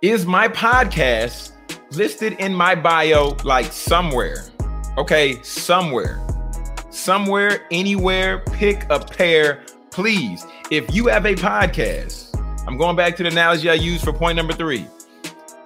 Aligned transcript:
Is 0.00 0.26
my 0.26 0.46
podcast 0.46 1.50
listed 1.90 2.34
in 2.34 2.54
my 2.54 2.76
bio 2.76 3.36
like 3.42 3.72
somewhere? 3.72 4.44
Okay, 4.96 5.42
somewhere. 5.42 6.24
Somewhere, 6.90 7.66
anywhere, 7.72 8.44
pick 8.52 8.86
a 8.90 9.00
pair, 9.00 9.64
please. 9.90 10.46
If 10.70 10.94
you 10.94 11.08
have 11.08 11.26
a 11.26 11.34
podcast, 11.34 12.38
I'm 12.68 12.76
going 12.76 12.94
back 12.94 13.16
to 13.16 13.24
the 13.24 13.30
analogy 13.30 13.68
I 13.68 13.74
used 13.74 14.04
for 14.04 14.12
point 14.12 14.36
number 14.36 14.52
three. 14.52 14.86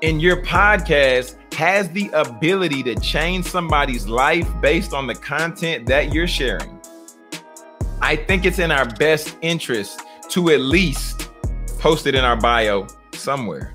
And 0.02 0.22
your 0.22 0.42
podcast 0.42 1.36
has 1.52 1.90
the 1.90 2.08
ability 2.14 2.82
to 2.84 2.94
change 3.00 3.44
somebody's 3.44 4.08
life 4.08 4.48
based 4.62 4.94
on 4.94 5.06
the 5.06 5.14
content 5.14 5.84
that 5.88 6.14
you're 6.14 6.26
sharing. 6.26 6.80
I 8.00 8.16
think 8.16 8.46
it's 8.46 8.58
in 8.58 8.70
our 8.70 8.86
best 8.94 9.36
interest 9.42 10.00
to 10.30 10.48
at 10.48 10.60
least 10.60 11.28
post 11.78 12.06
it 12.06 12.14
in 12.14 12.24
our 12.24 12.40
bio 12.40 12.86
somewhere. 13.12 13.74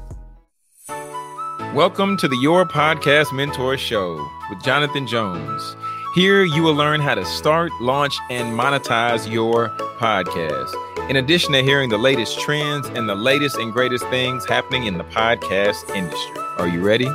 Welcome 1.78 2.18
to 2.18 2.28
the 2.28 2.38
Your 2.38 2.66
Podcast 2.66 3.32
Mentor 3.32 3.78
Show 3.78 4.28
with 4.50 4.64
Jonathan 4.64 5.06
Jones. 5.06 5.76
Here 6.16 6.44
you 6.44 6.64
will 6.64 6.74
learn 6.74 7.02
how 7.02 7.14
to 7.14 7.24
start, 7.24 7.72
launch, 7.80 8.18
and 8.32 8.60
monetize 8.60 9.32
your 9.32 9.70
podcast. 10.00 10.74
In 11.08 11.18
addition 11.18 11.52
to 11.52 11.62
hearing 11.62 11.90
the 11.90 12.00
latest 12.00 12.40
trends 12.40 12.88
and 12.88 13.08
the 13.08 13.14
latest 13.14 13.58
and 13.58 13.72
greatest 13.72 14.08
things 14.08 14.44
happening 14.44 14.88
in 14.88 14.98
the 14.98 15.04
podcast 15.04 15.96
industry. 15.96 16.42
Are 16.58 16.68
you 16.68 16.82
ready? 16.82 17.06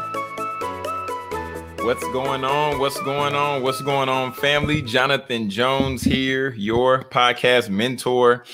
What's 1.85 2.05
going 2.13 2.45
on? 2.45 2.79
What's 2.79 3.01
going 3.01 3.35
on? 3.35 3.65
What's 3.65 3.81
going 3.81 4.09
on, 4.09 4.33
family? 4.33 4.81
Jonathan 4.81 5.51
Jones 5.51 6.05
here, 6.05 6.55
your 6.55 7.03
podcast 7.03 7.69
mentor. 7.69 8.45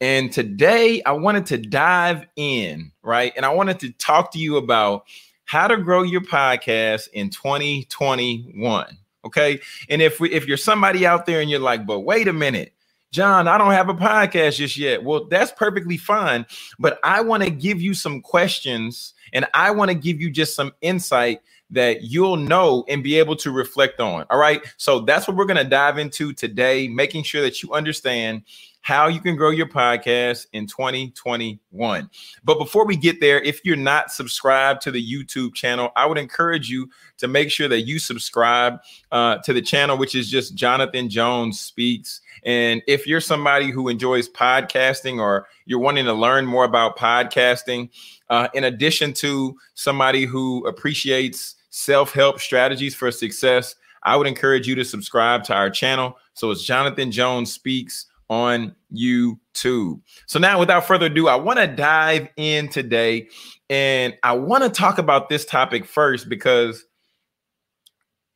And 0.00 0.32
today 0.32 1.02
I 1.04 1.12
wanted 1.12 1.44
to 1.46 1.58
dive 1.58 2.24
in, 2.36 2.90
right? 3.02 3.34
And 3.36 3.44
I 3.44 3.50
wanted 3.50 3.80
to 3.80 3.90
talk 3.92 4.32
to 4.32 4.38
you 4.38 4.56
about 4.56 5.04
how 5.48 5.66
to 5.66 5.78
grow 5.78 6.02
your 6.02 6.20
podcast 6.20 7.08
in 7.14 7.30
2021. 7.30 8.98
Okay. 9.24 9.60
And 9.88 10.02
if 10.02 10.20
we 10.20 10.30
if 10.30 10.46
you're 10.46 10.58
somebody 10.58 11.06
out 11.06 11.24
there 11.24 11.40
and 11.40 11.48
you're 11.50 11.58
like, 11.58 11.86
but 11.86 12.00
wait 12.00 12.28
a 12.28 12.34
minute, 12.34 12.74
John, 13.12 13.48
I 13.48 13.56
don't 13.56 13.72
have 13.72 13.88
a 13.88 13.94
podcast 13.94 14.56
just 14.56 14.76
yet. 14.76 15.02
Well, 15.02 15.24
that's 15.24 15.50
perfectly 15.52 15.96
fine. 15.96 16.44
But 16.78 17.00
I 17.02 17.22
want 17.22 17.44
to 17.44 17.50
give 17.50 17.80
you 17.80 17.94
some 17.94 18.20
questions 18.20 19.14
and 19.32 19.46
I 19.54 19.70
want 19.70 19.90
to 19.90 19.94
give 19.94 20.20
you 20.20 20.30
just 20.30 20.54
some 20.54 20.74
insight 20.82 21.40
that 21.70 22.02
you'll 22.02 22.36
know 22.36 22.84
and 22.86 23.02
be 23.02 23.18
able 23.18 23.36
to 23.36 23.50
reflect 23.50 24.00
on. 24.00 24.26
All 24.28 24.38
right. 24.38 24.60
So 24.76 25.00
that's 25.00 25.26
what 25.26 25.36
we're 25.38 25.46
going 25.46 25.56
to 25.56 25.64
dive 25.64 25.96
into 25.96 26.34
today, 26.34 26.88
making 26.88 27.22
sure 27.22 27.40
that 27.40 27.62
you 27.62 27.72
understand 27.72 28.42
how 28.80 29.06
you 29.06 29.20
can 29.20 29.36
grow 29.36 29.50
your 29.50 29.66
podcast 29.66 30.46
in 30.52 30.66
2021. 30.66 32.10
But 32.44 32.58
before 32.58 32.86
we 32.86 32.96
get 32.96 33.20
there, 33.20 33.40
if 33.42 33.64
you're 33.64 33.76
not 33.76 34.10
subscribed 34.10 34.80
to 34.82 34.90
the 34.90 35.04
YouTube 35.04 35.54
channel, 35.54 35.90
I 35.96 36.06
would 36.06 36.18
encourage 36.18 36.70
you 36.70 36.88
to 37.18 37.28
make 37.28 37.50
sure 37.50 37.68
that 37.68 37.82
you 37.82 37.98
subscribe 37.98 38.80
uh, 39.12 39.38
to 39.38 39.52
the 39.52 39.60
channel, 39.60 39.98
which 39.98 40.14
is 40.14 40.30
just 40.30 40.54
Jonathan 40.54 41.08
Jones 41.10 41.60
Speaks. 41.60 42.20
And 42.44 42.82
if 42.86 43.06
you're 43.06 43.20
somebody 43.20 43.70
who 43.70 43.88
enjoys 43.88 44.28
podcasting 44.28 45.20
or 45.20 45.48
you're 45.66 45.80
wanting 45.80 46.06
to 46.06 46.14
learn 46.14 46.46
more 46.46 46.64
about 46.64 46.96
podcasting, 46.96 47.90
uh, 48.30 48.48
in 48.54 48.64
addition 48.64 49.12
to 49.14 49.56
somebody 49.74 50.24
who 50.24 50.66
appreciates 50.66 51.56
self 51.70 52.12
help 52.12 52.40
strategies 52.40 52.94
for 52.94 53.10
success, 53.10 53.74
I 54.04 54.16
would 54.16 54.26
encourage 54.26 54.66
you 54.66 54.74
to 54.76 54.84
subscribe 54.84 55.44
to 55.44 55.54
our 55.54 55.68
channel. 55.68 56.16
So 56.34 56.50
it's 56.50 56.64
Jonathan 56.64 57.10
Jones 57.10 57.52
Speaks 57.52 58.06
on 58.30 58.74
YouTube. 58.92 60.00
So 60.26 60.38
now, 60.38 60.58
without 60.60 60.86
further 60.86 61.06
ado, 61.06 61.28
I 61.28 61.36
want 61.36 61.58
to 61.58 61.66
dive 61.66 62.28
in 62.36 62.68
today 62.68 63.28
and 63.70 64.16
I 64.22 64.32
want 64.32 64.64
to 64.64 64.70
talk 64.70 64.98
about 64.98 65.28
this 65.28 65.44
topic 65.44 65.84
first 65.84 66.28
because 66.28 66.84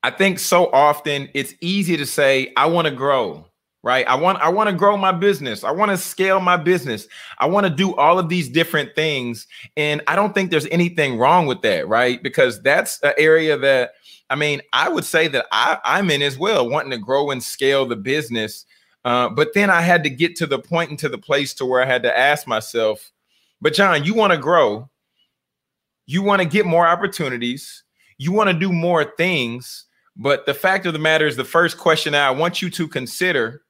I 0.03 0.11
think 0.11 0.39
so 0.39 0.71
often 0.73 1.29
it's 1.35 1.55
easy 1.61 1.97
to 1.97 2.07
say, 2.07 2.53
I 2.57 2.67
want 2.67 2.89
to 2.89 2.95
grow 2.95 3.47
right? 3.83 4.07
I 4.07 4.15
want 4.15 4.39
i 4.39 4.49
want 4.49 4.71
to 4.71 4.77
grow 4.77 4.97
my 4.97 5.13
business. 5.13 5.65
I 5.65 5.71
want 5.71 5.91
to 5.91 5.97
scale 5.97 6.41
my 6.41 6.57
business. 6.57 7.09
I 7.39 7.47
want 7.47 7.67
to 7.67 7.71
do 7.71 7.95
all 7.97 8.19
of 8.19 8.29
these 8.29 8.49
different 8.49 8.95
things 8.95 9.47
and 9.77 10.03
i 10.07 10.17
don't 10.17 10.35
think 10.35 10.51
there's 10.51 10.67
anything 10.67 11.19
wrong 11.19 11.47
with 11.47 11.63
that 11.63 11.89
right? 11.89 12.23
Because 12.23 12.63
that's 12.63 13.01
an 13.03 13.13
area 13.19 13.57
that 13.59 13.93
i 14.31 14.35
mean 14.35 14.61
i 14.73 14.89
would 14.89 15.05
say 15.05 15.29
that 15.29 15.47
I, 15.53 15.79
i'm 15.85 16.11
in 16.11 16.23
as 16.23 16.39
well 16.39 16.69
wanting 16.69 16.93
to 16.93 16.99
grow 16.99 17.31
and 17.31 17.43
scale 17.43 17.85
the 17.87 17.97
business 17.97 18.65
uh, 19.05 19.29
but 19.29 19.55
then 19.55 19.71
I 19.71 19.81
had 19.81 20.05
to 20.05 20.11
get 20.11 20.37
to 20.37 20.47
the 20.47 20.59
point 20.59 20.91
and 20.91 20.99
to 21.01 21.09
the 21.09 21.19
place 21.19 21.55
to 21.55 21.67
where 21.67 21.83
I 21.83 21.87
had 21.87 22.03
to 22.05 22.17
ask 22.17 22.47
myself, 22.47 23.13
but 23.61 23.75
John, 23.75 24.05
you 24.05 24.15
want 24.15 24.33
to 24.33 24.39
grow, 24.39 24.89
you 26.07 26.23
want 26.23 26.43
to 26.43 26.49
get 26.49 26.67
more 26.67 26.87
opportunities, 26.87 27.85
you 28.19 28.33
want 28.33 28.51
to 28.51 28.55
do 28.55 28.73
more 28.73 29.05
things. 29.05 29.87
But 30.15 30.47
the 30.47 30.55
fact 30.55 30.85
of 30.87 30.93
the 30.93 30.99
matter 30.99 31.27
is, 31.27 31.37
the 31.37 31.45
first 31.45 31.79
question 31.79 32.15
I 32.15 32.31
want 32.31 32.61
you 32.61 32.71
to 32.71 32.87
consider 32.87 33.63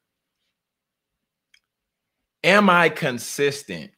Am 2.45 2.69
I 2.69 2.89
consistent? 2.89 3.93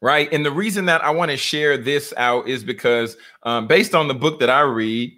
Right. 0.00 0.32
And 0.32 0.44
the 0.44 0.52
reason 0.52 0.86
that 0.86 1.04
I 1.04 1.10
want 1.10 1.30
to 1.30 1.36
share 1.36 1.76
this 1.76 2.12
out 2.16 2.48
is 2.48 2.64
because, 2.64 3.16
um, 3.44 3.66
based 3.66 3.94
on 3.94 4.08
the 4.08 4.14
book 4.14 4.40
that 4.40 4.50
I 4.50 4.60
read, 4.60 5.12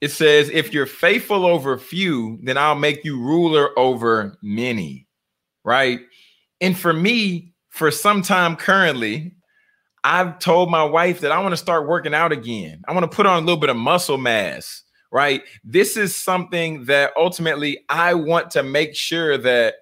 it 0.00 0.10
says, 0.10 0.50
if 0.50 0.72
you're 0.72 0.86
faithful 0.86 1.46
over 1.46 1.78
few, 1.78 2.38
then 2.42 2.58
I'll 2.58 2.74
make 2.74 3.04
you 3.04 3.18
ruler 3.18 3.78
over 3.78 4.36
many. 4.42 5.06
Right. 5.64 6.00
And 6.60 6.76
for 6.76 6.92
me, 6.92 7.54
for 7.70 7.90
some 7.90 8.22
time 8.22 8.56
currently, 8.56 9.34
I've 10.04 10.38
told 10.38 10.70
my 10.70 10.84
wife 10.84 11.20
that 11.20 11.32
I 11.32 11.40
want 11.40 11.52
to 11.52 11.56
start 11.56 11.88
working 11.88 12.14
out 12.14 12.32
again. 12.32 12.82
I 12.86 12.92
want 12.92 13.10
to 13.10 13.16
put 13.16 13.26
on 13.26 13.42
a 13.42 13.46
little 13.46 13.60
bit 13.60 13.70
of 13.70 13.76
muscle 13.76 14.18
mass. 14.18 14.82
Right. 15.10 15.42
This 15.62 15.96
is 15.96 16.14
something 16.14 16.84
that 16.84 17.12
ultimately 17.16 17.78
I 17.88 18.14
want 18.14 18.50
to 18.52 18.62
make 18.62 18.94
sure 18.94 19.38
that 19.38 19.76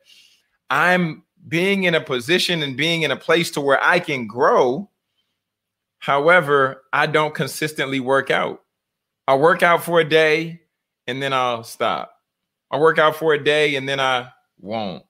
I'm 0.70 1.24
being 1.48 1.84
in 1.84 1.94
a 1.94 2.00
position 2.00 2.62
and 2.62 2.76
being 2.76 3.02
in 3.02 3.10
a 3.10 3.16
place 3.16 3.50
to 3.52 3.60
where 3.60 3.82
I 3.82 3.98
can 3.98 4.26
grow. 4.26 4.90
However, 5.98 6.82
I 6.92 7.06
don't 7.06 7.34
consistently 7.34 7.98
work 7.98 8.30
out. 8.30 8.62
I 9.28 9.36
work 9.36 9.62
out 9.62 9.82
for 9.82 10.00
a 10.00 10.08
day 10.08 10.60
and 11.06 11.22
then 11.22 11.32
I'll 11.32 11.64
stop. 11.64 12.14
I 12.70 12.78
work 12.78 12.98
out 12.98 13.16
for 13.16 13.34
a 13.34 13.42
day 13.42 13.76
and 13.76 13.88
then 13.88 14.00
I 14.00 14.28
won't. 14.58 15.04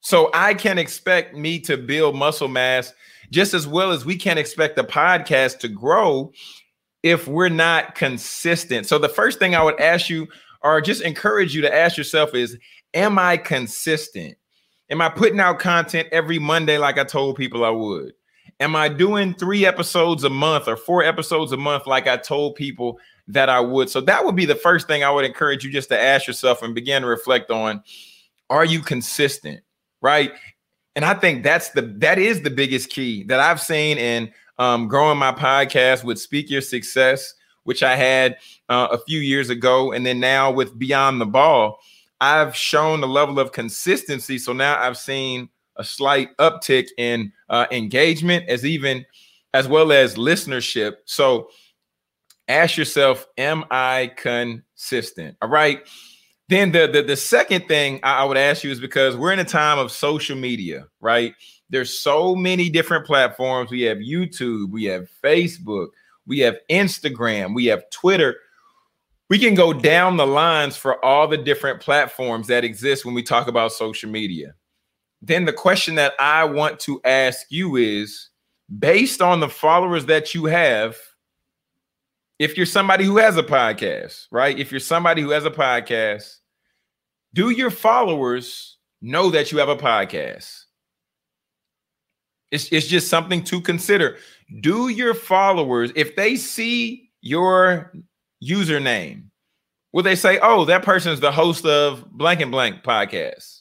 So 0.00 0.30
I 0.34 0.54
can 0.54 0.78
expect 0.78 1.36
me 1.36 1.60
to 1.60 1.76
build 1.76 2.16
muscle 2.16 2.48
mass 2.48 2.92
just 3.30 3.54
as 3.54 3.66
well 3.66 3.92
as 3.92 4.04
we 4.04 4.16
can 4.16 4.38
expect 4.38 4.76
the 4.76 4.84
podcast 4.84 5.60
to 5.60 5.68
grow 5.68 6.32
if 7.02 7.28
we're 7.28 7.48
not 7.48 7.94
consistent. 7.94 8.86
So 8.86 8.98
the 8.98 9.08
first 9.08 9.38
thing 9.38 9.54
I 9.54 9.62
would 9.62 9.80
ask 9.80 10.10
you 10.10 10.28
or 10.62 10.80
just 10.80 11.02
encourage 11.02 11.54
you 11.54 11.62
to 11.62 11.74
ask 11.74 11.96
yourself 11.96 12.34
is 12.34 12.58
am 12.94 13.18
I 13.18 13.36
consistent? 13.36 14.36
Am 14.90 15.00
I 15.00 15.08
putting 15.08 15.40
out 15.40 15.58
content 15.58 16.08
every 16.12 16.38
Monday 16.38 16.78
like 16.78 16.98
I 16.98 17.04
told 17.04 17.36
people 17.36 17.64
I 17.64 17.70
would? 17.70 18.12
Am 18.60 18.76
I 18.76 18.88
doing 18.88 19.34
3 19.34 19.66
episodes 19.66 20.24
a 20.24 20.30
month 20.30 20.68
or 20.68 20.76
4 20.76 21.02
episodes 21.02 21.52
a 21.52 21.56
month 21.56 21.86
like 21.86 22.06
I 22.06 22.16
told 22.16 22.54
people 22.54 22.98
that 23.28 23.48
I 23.48 23.60
would. 23.60 23.88
So 23.88 24.00
that 24.02 24.24
would 24.24 24.36
be 24.36 24.44
the 24.44 24.54
first 24.54 24.86
thing 24.86 25.04
I 25.04 25.10
would 25.10 25.24
encourage 25.24 25.64
you 25.64 25.70
just 25.70 25.88
to 25.90 26.00
ask 26.00 26.26
yourself 26.26 26.62
and 26.62 26.74
begin 26.74 27.02
to 27.02 27.08
reflect 27.08 27.50
on 27.50 27.82
are 28.50 28.64
you 28.64 28.80
consistent? 28.80 29.60
Right. 30.02 30.32
And 30.94 31.04
I 31.04 31.14
think 31.14 31.42
that's 31.42 31.70
the 31.70 31.82
that 31.98 32.18
is 32.18 32.42
the 32.42 32.50
biggest 32.50 32.90
key 32.90 33.22
that 33.24 33.40
I've 33.40 33.60
seen 33.60 33.96
in 33.96 34.30
um, 34.58 34.88
growing 34.88 35.18
my 35.18 35.32
podcast 35.32 36.04
with 36.04 36.20
Speak 36.20 36.50
Your 36.50 36.60
Success, 36.60 37.34
which 37.64 37.82
I 37.82 37.96
had 37.96 38.36
uh, 38.68 38.88
a 38.90 38.98
few 38.98 39.20
years 39.20 39.48
ago, 39.48 39.92
and 39.92 40.04
then 40.04 40.20
now 40.20 40.50
with 40.50 40.78
Beyond 40.78 41.20
the 41.20 41.26
Ball, 41.26 41.78
I've 42.20 42.54
shown 42.54 43.02
a 43.02 43.06
level 43.06 43.40
of 43.40 43.52
consistency. 43.52 44.38
So 44.38 44.52
now 44.52 44.80
I've 44.80 44.98
seen 44.98 45.48
a 45.76 45.84
slight 45.84 46.36
uptick 46.36 46.88
in 46.98 47.32
uh, 47.48 47.66
engagement, 47.70 48.48
as 48.48 48.66
even 48.66 49.06
as 49.54 49.66
well 49.66 49.92
as 49.92 50.16
listenership. 50.16 50.96
So 51.06 51.48
ask 52.48 52.76
yourself, 52.76 53.26
am 53.38 53.64
I 53.70 54.12
consistent? 54.16 55.36
All 55.42 55.48
right. 55.48 55.86
Then 56.48 56.72
the, 56.72 56.86
the, 56.86 57.02
the 57.02 57.16
second 57.16 57.66
thing 57.66 58.00
I 58.02 58.24
would 58.24 58.36
ask 58.36 58.62
you 58.62 58.70
is 58.70 58.80
because 58.80 59.16
we're 59.16 59.32
in 59.32 59.38
a 59.38 59.44
time 59.44 59.78
of 59.78 59.90
social 59.90 60.36
media, 60.36 60.86
right? 61.00 61.34
There's 61.70 61.98
so 61.98 62.34
many 62.34 62.68
different 62.68 63.06
platforms. 63.06 63.70
We 63.70 63.82
have 63.82 63.98
YouTube, 63.98 64.70
we 64.70 64.84
have 64.84 65.08
Facebook, 65.24 65.88
we 66.26 66.40
have 66.40 66.58
Instagram, 66.70 67.54
we 67.54 67.66
have 67.66 67.88
Twitter. 67.90 68.36
We 69.30 69.38
can 69.38 69.54
go 69.54 69.72
down 69.72 70.18
the 70.18 70.26
lines 70.26 70.76
for 70.76 71.02
all 71.02 71.26
the 71.26 71.38
different 71.38 71.80
platforms 71.80 72.48
that 72.48 72.64
exist 72.64 73.06
when 73.06 73.14
we 73.14 73.22
talk 73.22 73.48
about 73.48 73.72
social 73.72 74.10
media. 74.10 74.54
Then 75.22 75.46
the 75.46 75.52
question 75.54 75.94
that 75.94 76.12
I 76.18 76.44
want 76.44 76.80
to 76.80 77.00
ask 77.04 77.46
you 77.48 77.76
is 77.76 78.28
based 78.78 79.22
on 79.22 79.40
the 79.40 79.48
followers 79.48 80.04
that 80.06 80.34
you 80.34 80.44
have, 80.46 80.96
if 82.42 82.56
you're 82.56 82.66
somebody 82.66 83.04
who 83.04 83.18
has 83.18 83.36
a 83.36 83.42
podcast, 83.42 84.26
right? 84.32 84.58
If 84.58 84.72
you're 84.72 84.80
somebody 84.80 85.22
who 85.22 85.30
has 85.30 85.44
a 85.44 85.50
podcast, 85.50 86.38
do 87.32 87.50
your 87.50 87.70
followers 87.70 88.78
know 89.00 89.30
that 89.30 89.52
you 89.52 89.58
have 89.58 89.68
a 89.68 89.76
podcast? 89.76 90.64
It's, 92.50 92.72
it's 92.72 92.88
just 92.88 93.06
something 93.06 93.44
to 93.44 93.60
consider. 93.60 94.16
Do 94.60 94.88
your 94.88 95.14
followers, 95.14 95.92
if 95.94 96.16
they 96.16 96.34
see 96.34 97.12
your 97.20 97.92
username, 98.42 99.26
will 99.92 100.02
they 100.02 100.16
say, 100.16 100.40
oh, 100.42 100.64
that 100.64 100.82
person's 100.82 101.20
the 101.20 101.30
host 101.30 101.64
of 101.64 102.04
blank 102.10 102.40
and 102.40 102.50
blank 102.50 102.82
podcast? 102.82 103.60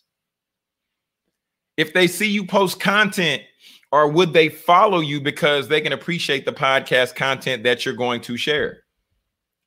If 1.77 1.93
they 1.93 2.07
see 2.07 2.31
you 2.31 2.47
post 2.47 2.79
content, 2.79 3.43
or 3.91 4.07
would 4.07 4.33
they 4.33 4.49
follow 4.49 4.99
you 4.99 5.19
because 5.19 5.67
they 5.67 5.81
can 5.81 5.93
appreciate 5.93 6.45
the 6.45 6.53
podcast 6.53 7.15
content 7.15 7.63
that 7.63 7.85
you're 7.85 7.95
going 7.95 8.21
to 8.21 8.37
share? 8.37 8.83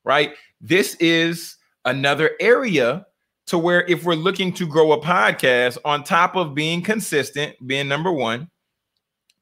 Right? 0.04 0.34
This 0.60 0.94
is 0.96 1.56
another 1.84 2.30
area 2.40 3.06
to 3.46 3.58
where 3.58 3.84
if 3.86 4.04
we're 4.04 4.14
looking 4.14 4.52
to 4.54 4.66
grow 4.66 4.92
a 4.92 5.00
podcast 5.00 5.76
on 5.84 6.02
top 6.02 6.36
of 6.36 6.54
being 6.54 6.82
consistent, 6.82 7.54
being 7.66 7.88
number 7.88 8.10
one, 8.10 8.48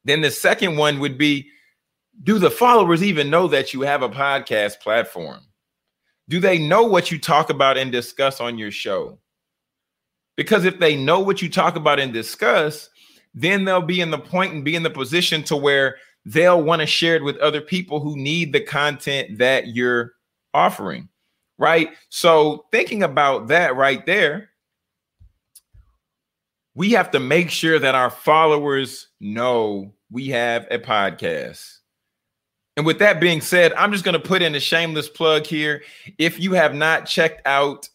then 0.03 0.21
the 0.21 0.31
second 0.31 0.75
one 0.75 0.99
would 0.99 1.17
be 1.17 1.49
do 2.21 2.37
the 2.37 2.51
followers 2.51 3.01
even 3.01 3.29
know 3.29 3.47
that 3.47 3.73
you 3.73 3.81
have 3.81 4.03
a 4.03 4.09
podcast 4.09 4.79
platform? 4.81 5.41
Do 6.29 6.39
they 6.39 6.57
know 6.57 6.83
what 6.83 7.11
you 7.11 7.19
talk 7.19 7.49
about 7.49 7.77
and 7.77 7.91
discuss 7.91 8.39
on 8.39 8.57
your 8.57 8.71
show? 8.71 9.19
Because 10.35 10.65
if 10.65 10.79
they 10.79 10.95
know 10.95 11.19
what 11.19 11.41
you 11.41 11.49
talk 11.49 11.75
about 11.75 11.99
and 11.99 12.13
discuss, 12.13 12.89
then 13.33 13.65
they'll 13.65 13.81
be 13.81 14.01
in 14.01 14.11
the 14.11 14.17
point 14.17 14.53
and 14.53 14.63
be 14.63 14.75
in 14.75 14.83
the 14.83 14.89
position 14.89 15.43
to 15.43 15.55
where 15.55 15.97
they'll 16.25 16.61
want 16.61 16.81
to 16.81 16.85
share 16.85 17.15
it 17.15 17.23
with 17.23 17.37
other 17.37 17.61
people 17.61 17.99
who 17.99 18.15
need 18.15 18.53
the 18.53 18.61
content 18.61 19.37
that 19.39 19.67
you're 19.67 20.13
offering 20.53 21.09
right? 21.57 21.91
So 22.09 22.65
thinking 22.71 23.03
about 23.03 23.47
that 23.47 23.75
right 23.75 24.05
there, 24.05 24.49
we 26.75 26.91
have 26.91 27.11
to 27.11 27.19
make 27.19 27.49
sure 27.49 27.79
that 27.79 27.95
our 27.95 28.09
followers 28.09 29.07
know 29.19 29.93
we 30.11 30.27
have 30.29 30.67
a 30.71 30.79
podcast. 30.79 31.77
And 32.75 32.85
with 32.85 32.99
that 32.99 33.21
being 33.21 33.39
said, 33.39 33.71
I'm 33.73 33.91
just 33.91 34.03
going 34.03 34.19
to 34.19 34.27
put 34.27 34.41
in 34.41 34.55
a 34.55 34.59
shameless 34.59 35.07
plug 35.07 35.45
here. 35.45 35.83
If 36.17 36.39
you 36.39 36.53
have 36.53 36.73
not 36.73 37.05
checked 37.05 37.45
out 37.45 37.87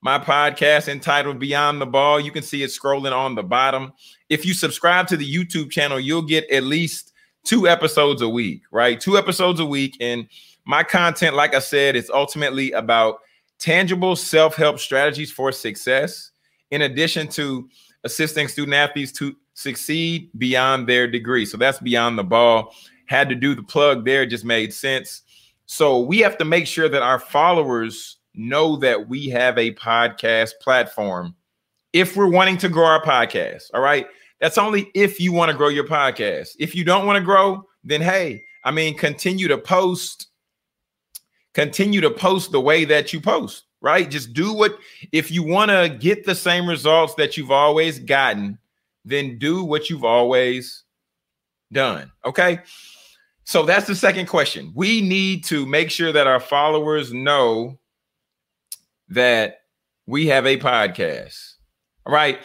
my 0.00 0.18
podcast 0.18 0.88
entitled 0.88 1.38
Beyond 1.38 1.80
the 1.80 1.86
Ball, 1.86 2.20
you 2.20 2.30
can 2.30 2.42
see 2.42 2.62
it 2.62 2.70
scrolling 2.70 3.12
on 3.12 3.34
the 3.34 3.42
bottom. 3.42 3.92
If 4.28 4.46
you 4.46 4.54
subscribe 4.54 5.08
to 5.08 5.16
the 5.16 5.30
YouTube 5.30 5.70
channel, 5.70 5.98
you'll 5.98 6.22
get 6.22 6.48
at 6.50 6.62
least 6.62 7.12
two 7.44 7.66
episodes 7.66 8.22
a 8.22 8.28
week, 8.28 8.62
right? 8.70 9.00
Two 9.00 9.18
episodes 9.18 9.58
a 9.58 9.66
week. 9.66 9.96
And 10.00 10.28
my 10.64 10.82
content, 10.82 11.34
like 11.34 11.54
I 11.54 11.58
said, 11.58 11.96
is 11.96 12.10
ultimately 12.10 12.72
about 12.72 13.18
tangible 13.58 14.14
self 14.14 14.54
help 14.54 14.78
strategies 14.78 15.32
for 15.32 15.50
success, 15.50 16.30
in 16.70 16.82
addition 16.82 17.26
to 17.28 17.68
assisting 18.04 18.46
student 18.46 18.74
athletes 18.74 19.10
to 19.12 19.34
succeed 19.54 20.30
beyond 20.38 20.86
their 20.86 21.08
degree. 21.08 21.44
So 21.44 21.56
that's 21.56 21.80
beyond 21.80 22.18
the 22.18 22.24
ball. 22.24 22.74
Had 23.06 23.28
to 23.30 23.34
do 23.34 23.54
the 23.54 23.62
plug 23.62 24.04
there, 24.04 24.26
just 24.26 24.44
made 24.44 24.72
sense. 24.72 25.22
So 25.66 25.98
we 25.98 26.18
have 26.18 26.38
to 26.38 26.44
make 26.44 26.66
sure 26.66 26.88
that 26.88 27.02
our 27.02 27.18
followers 27.18 28.17
know 28.38 28.76
that 28.76 29.08
we 29.08 29.28
have 29.28 29.58
a 29.58 29.74
podcast 29.74 30.52
platform 30.60 31.34
if 31.92 32.16
we're 32.16 32.30
wanting 32.30 32.58
to 32.58 32.68
grow 32.68 32.86
our 32.86 33.02
podcast. 33.02 33.64
All 33.74 33.80
right. 33.80 34.06
That's 34.40 34.58
only 34.58 34.90
if 34.94 35.20
you 35.20 35.32
want 35.32 35.50
to 35.50 35.56
grow 35.56 35.68
your 35.68 35.86
podcast. 35.86 36.50
If 36.58 36.74
you 36.74 36.84
don't 36.84 37.06
want 37.06 37.16
to 37.16 37.24
grow, 37.24 37.64
then 37.82 38.00
hey, 38.00 38.44
I 38.64 38.70
mean, 38.70 38.96
continue 38.96 39.48
to 39.48 39.58
post 39.58 40.28
continue 41.54 42.00
to 42.00 42.10
post 42.10 42.52
the 42.52 42.60
way 42.60 42.84
that 42.84 43.12
you 43.12 43.20
post, 43.20 43.64
right? 43.80 44.08
Just 44.08 44.32
do 44.32 44.52
what, 44.52 44.78
if 45.10 45.28
you 45.28 45.42
want 45.42 45.70
to 45.72 45.96
get 45.98 46.24
the 46.24 46.34
same 46.34 46.68
results 46.68 47.14
that 47.14 47.36
you've 47.36 47.50
always 47.50 47.98
gotten, 47.98 48.58
then 49.04 49.38
do 49.38 49.64
what 49.64 49.90
you've 49.90 50.04
always 50.04 50.84
done. 51.72 52.12
Okay. 52.24 52.60
So 53.42 53.64
that's 53.64 53.88
the 53.88 53.96
second 53.96 54.26
question. 54.26 54.72
We 54.74 55.00
need 55.00 55.42
to 55.46 55.66
make 55.66 55.90
sure 55.90 56.12
that 56.12 56.28
our 56.28 56.38
followers 56.38 57.12
know 57.12 57.78
that 59.10 59.60
we 60.06 60.26
have 60.28 60.46
a 60.46 60.58
podcast. 60.58 61.54
All 62.06 62.12
right. 62.12 62.38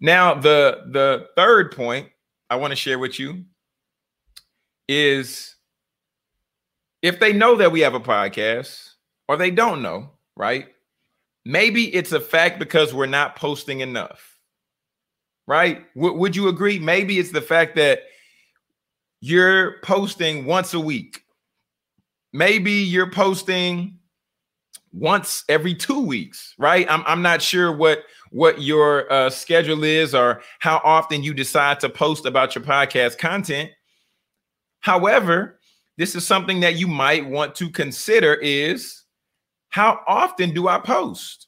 Now, 0.00 0.34
the 0.34 0.82
the 0.92 1.26
third 1.36 1.72
point 1.74 2.08
I 2.50 2.56
want 2.56 2.70
to 2.70 2.76
share 2.76 2.98
with 2.98 3.18
you 3.18 3.44
is 4.88 5.56
if 7.02 7.20
they 7.20 7.32
know 7.32 7.56
that 7.56 7.72
we 7.72 7.80
have 7.80 7.94
a 7.94 8.00
podcast 8.00 8.90
or 9.28 9.36
they 9.36 9.50
don't 9.50 9.82
know, 9.82 10.10
right? 10.36 10.66
Maybe 11.44 11.94
it's 11.94 12.12
a 12.12 12.20
fact 12.20 12.58
because 12.58 12.92
we're 12.92 13.06
not 13.06 13.36
posting 13.36 13.80
enough, 13.80 14.38
right? 15.46 15.84
W- 15.94 16.16
would 16.18 16.36
you 16.36 16.48
agree? 16.48 16.78
Maybe 16.78 17.18
it's 17.18 17.32
the 17.32 17.40
fact 17.40 17.76
that 17.76 18.00
you're 19.20 19.80
posting 19.82 20.44
once 20.44 20.74
a 20.74 20.80
week. 20.80 21.22
Maybe 22.32 22.72
you're 22.72 23.10
posting 23.10 23.97
once 24.92 25.44
every 25.48 25.74
two 25.74 26.00
weeks, 26.00 26.54
right? 26.58 26.86
I'm, 26.90 27.02
I'm 27.06 27.22
not 27.22 27.42
sure 27.42 27.72
what 27.72 28.00
what 28.30 28.60
your 28.60 29.10
uh, 29.10 29.30
schedule 29.30 29.84
is 29.84 30.14
or 30.14 30.42
how 30.58 30.80
often 30.84 31.22
you 31.22 31.32
decide 31.32 31.80
to 31.80 31.88
post 31.88 32.26
about 32.26 32.54
your 32.54 32.62
podcast 32.62 33.16
content. 33.16 33.70
However, 34.80 35.58
this 35.96 36.14
is 36.14 36.26
something 36.26 36.60
that 36.60 36.76
you 36.76 36.86
might 36.86 37.26
want 37.26 37.54
to 37.56 37.70
consider 37.70 38.34
is 38.34 39.04
how 39.70 40.00
often 40.06 40.52
do 40.52 40.68
I 40.68 40.78
post? 40.78 41.46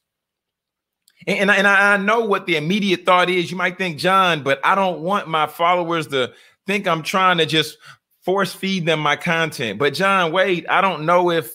And, 1.26 1.50
and, 1.50 1.66
I, 1.66 1.98
know 1.98 2.20
what 2.20 2.46
the 2.46 2.56
immediate 2.56 3.04
thought 3.04 3.28
is. 3.28 3.50
You 3.50 3.56
might 3.56 3.76
think, 3.76 3.98
John, 3.98 4.42
but 4.42 4.58
I 4.64 4.74
don't 4.74 5.00
want 5.00 5.28
my 5.28 5.46
followers 5.46 6.06
to 6.08 6.32
think 6.66 6.88
I'm 6.88 7.02
trying 7.02 7.38
to 7.38 7.46
just 7.46 7.76
force 8.22 8.54
feed 8.54 8.86
them 8.86 9.00
my 9.00 9.16
content. 9.16 9.78
But 9.78 9.92
John, 9.92 10.32
wait, 10.32 10.64
I 10.68 10.80
don't 10.80 11.04
know 11.04 11.30
if 11.30 11.54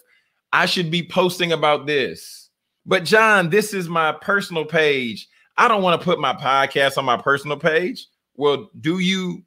I 0.54 0.66
should 0.66 0.90
be 0.90 1.08
posting 1.08 1.52
about 1.52 1.86
this. 1.86 2.50
But 2.86 3.04
John, 3.04 3.50
this 3.50 3.74
is 3.74 3.90
my 3.90 4.12
personal 4.12 4.66
page. 4.66 5.28
I 5.58 5.68
don't 5.68 5.82
want 5.82 6.00
to 6.00 6.06
put 6.06 6.20
my 6.20 6.34
podcast 6.34 6.98
on 6.98 7.06
my 7.06 7.18
personal 7.18 7.58
page. 7.58 8.08
Well, 8.36 8.70
do 8.80 9.00
you 9.00 9.44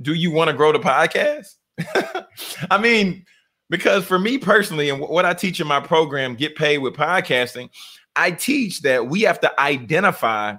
do 0.00 0.14
you 0.14 0.30
want 0.30 0.48
to 0.48 0.56
grow 0.56 0.72
the 0.72 0.78
podcast? 0.78 1.56
I 2.70 2.78
mean, 2.78 3.24
because 3.68 4.04
for 4.04 4.18
me 4.18 4.38
personally, 4.38 4.88
and 4.88 5.00
what 5.00 5.24
I 5.24 5.34
teach 5.34 5.60
in 5.60 5.66
my 5.66 5.80
program, 5.80 6.34
Get 6.34 6.56
Paid 6.56 6.78
with 6.78 6.94
Podcasting, 6.94 7.70
I 8.16 8.30
teach 8.30 8.82
that 8.82 9.06
we 9.08 9.22
have 9.22 9.40
to 9.40 9.60
identify 9.60 10.54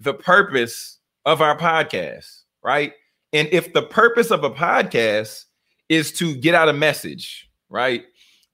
the 0.00 0.14
purpose 0.14 0.98
of 1.24 1.40
our 1.40 1.56
podcast, 1.56 2.42
right? 2.62 2.92
And 3.32 3.48
if 3.50 3.72
the 3.72 3.82
purpose 3.82 4.30
of 4.30 4.44
a 4.44 4.50
podcast 4.50 5.44
is 5.88 6.12
to 6.12 6.34
get 6.36 6.54
out 6.54 6.68
a 6.68 6.72
message, 6.72 7.50
right? 7.68 8.04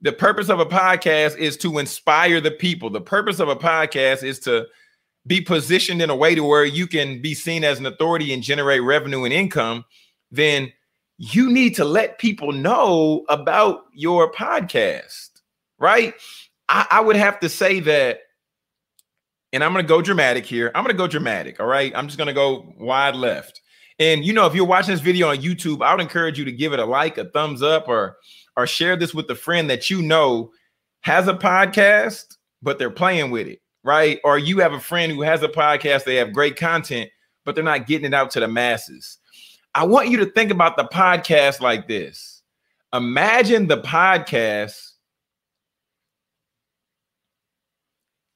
The 0.01 0.13
purpose 0.13 0.49
of 0.49 0.61
a 0.61 0.67
podcast 0.67 1.37
is 1.37 1.57
to 1.59 1.79
inspire 1.79 2.41
the 2.41 2.53
people. 2.53 2.89
The 2.89 3.01
purpose 3.01 3.41
of 3.41 3.49
a 3.49 3.57
podcast 3.57 4.23
is 4.23 4.39
to 4.41 4.67
be 5.27 5.41
positioned 5.41 6.01
in 6.01 6.09
a 6.09 6.17
way 6.17 6.35
to 6.35 6.45
where 6.45 6.65
you 6.65 6.87
can 6.87 7.21
be 7.21 7.35
seen 7.35 7.65
as 7.65 7.79
an 7.79 7.87
authority 7.87 8.33
and 8.33 8.43
generate 8.43 8.83
revenue 8.83 9.25
and 9.25 9.33
income. 9.33 9.85
Then 10.31 10.73
you 11.19 11.51
need 11.51 11.75
to 11.77 11.85
let 11.85 12.19
people 12.19 12.53
know 12.53 13.25
about 13.29 13.87
your 13.93 14.31
podcast, 14.33 15.31
right? 15.79 16.15
I, 16.69 16.87
I 16.93 17.01
would 17.01 17.17
have 17.17 17.41
to 17.41 17.49
say 17.49 17.81
that, 17.81 18.21
and 19.53 19.65
I'm 19.65 19.73
going 19.73 19.85
to 19.85 19.89
go 19.89 20.01
dramatic 20.01 20.47
here. 20.47 20.71
I'm 20.75 20.85
going 20.85 20.95
to 20.95 20.99
go 20.99 21.09
dramatic. 21.09 21.59
All 21.59 21.67
right. 21.67 21.93
I'm 21.97 22.07
just 22.07 22.19
going 22.19 22.29
to 22.29 22.35
go 22.35 22.73
wide 22.79 23.17
left. 23.17 23.61
And 23.99 24.25
you 24.25 24.33
know, 24.33 24.47
if 24.47 24.55
you're 24.55 24.65
watching 24.65 24.95
this 24.95 25.01
video 25.01 25.29
on 25.31 25.39
YouTube, 25.39 25.83
I 25.83 25.93
would 25.93 26.01
encourage 26.01 26.39
you 26.39 26.45
to 26.45 26.53
give 26.53 26.73
it 26.73 26.79
a 26.79 26.85
like, 26.85 27.19
a 27.19 27.25
thumbs 27.25 27.63
up, 27.63 27.89
or 27.89 28.19
or 28.59 28.67
share 28.67 28.97
this 28.97 29.15
with 29.15 29.31
a 29.31 29.37
friend 29.37 29.71
that 29.71 29.89
you 29.89 30.03
know 30.03 30.51
has 31.03 31.29
a 31.29 31.33
podcast, 31.33 32.37
but 32.61 32.77
they're 32.77 32.91
playing 32.91 33.31
with 33.31 33.47
it, 33.47 33.61
right? 33.85 34.19
Or 34.25 34.37
you 34.37 34.59
have 34.59 34.73
a 34.73 34.81
friend 34.81 35.13
who 35.13 35.23
has 35.23 35.45
a 35.45 35.49
podcast, 35.49 36.03
they 36.03 36.17
have 36.17 36.33
great 36.33 36.57
content, 36.57 37.09
but 37.45 37.55
they're 37.55 37.63
not 37.63 37.87
getting 37.87 38.07
it 38.07 38.15
out 38.15 38.33
to 38.33 38.41
the 38.41 38.49
masses. 38.49 39.19
I 39.77 39.87
want 39.87 40.09
you 40.09 40.17
to 40.17 40.27
think 40.27 40.51
about 40.51 40.77
the 40.77 40.87
podcast 40.87 41.61
like 41.61 41.87
this. 41.87 42.43
Imagine 42.93 43.69
the 43.69 43.81
podcast 43.81 44.91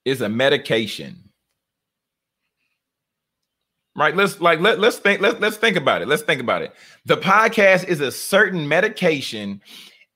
is 0.04 0.20
a 0.20 0.28
medication. 0.28 1.30
Right? 3.96 4.14
Let's 4.14 4.40
like 4.40 4.60
let, 4.60 4.78
let's 4.78 4.98
think 4.98 5.20
let, 5.20 5.40
let's 5.40 5.56
think 5.56 5.76
about 5.76 6.00
it. 6.00 6.06
Let's 6.06 6.22
think 6.22 6.40
about 6.40 6.62
it. 6.62 6.72
The 7.06 7.16
podcast 7.16 7.88
is 7.88 8.00
a 8.00 8.12
certain 8.12 8.68
medication 8.68 9.60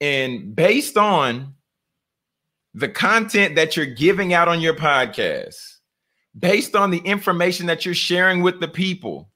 and 0.01 0.55
based 0.55 0.97
on 0.97 1.55
the 2.75 2.89
content 2.89 3.55
that 3.57 3.77
you're 3.77 3.87
giving 3.87 4.35
out 4.35 4.49
on 4.49 4.61
your 4.61 4.75
podcast, 4.75 5.79
based 6.39 6.77
on 6.77 6.91
the 6.91 6.99
information 6.99 7.67
that 7.67 7.85
you're 7.85 7.95
sharing 7.95 8.43
with 8.43 8.61
the 8.61 8.69
people, 8.69 9.31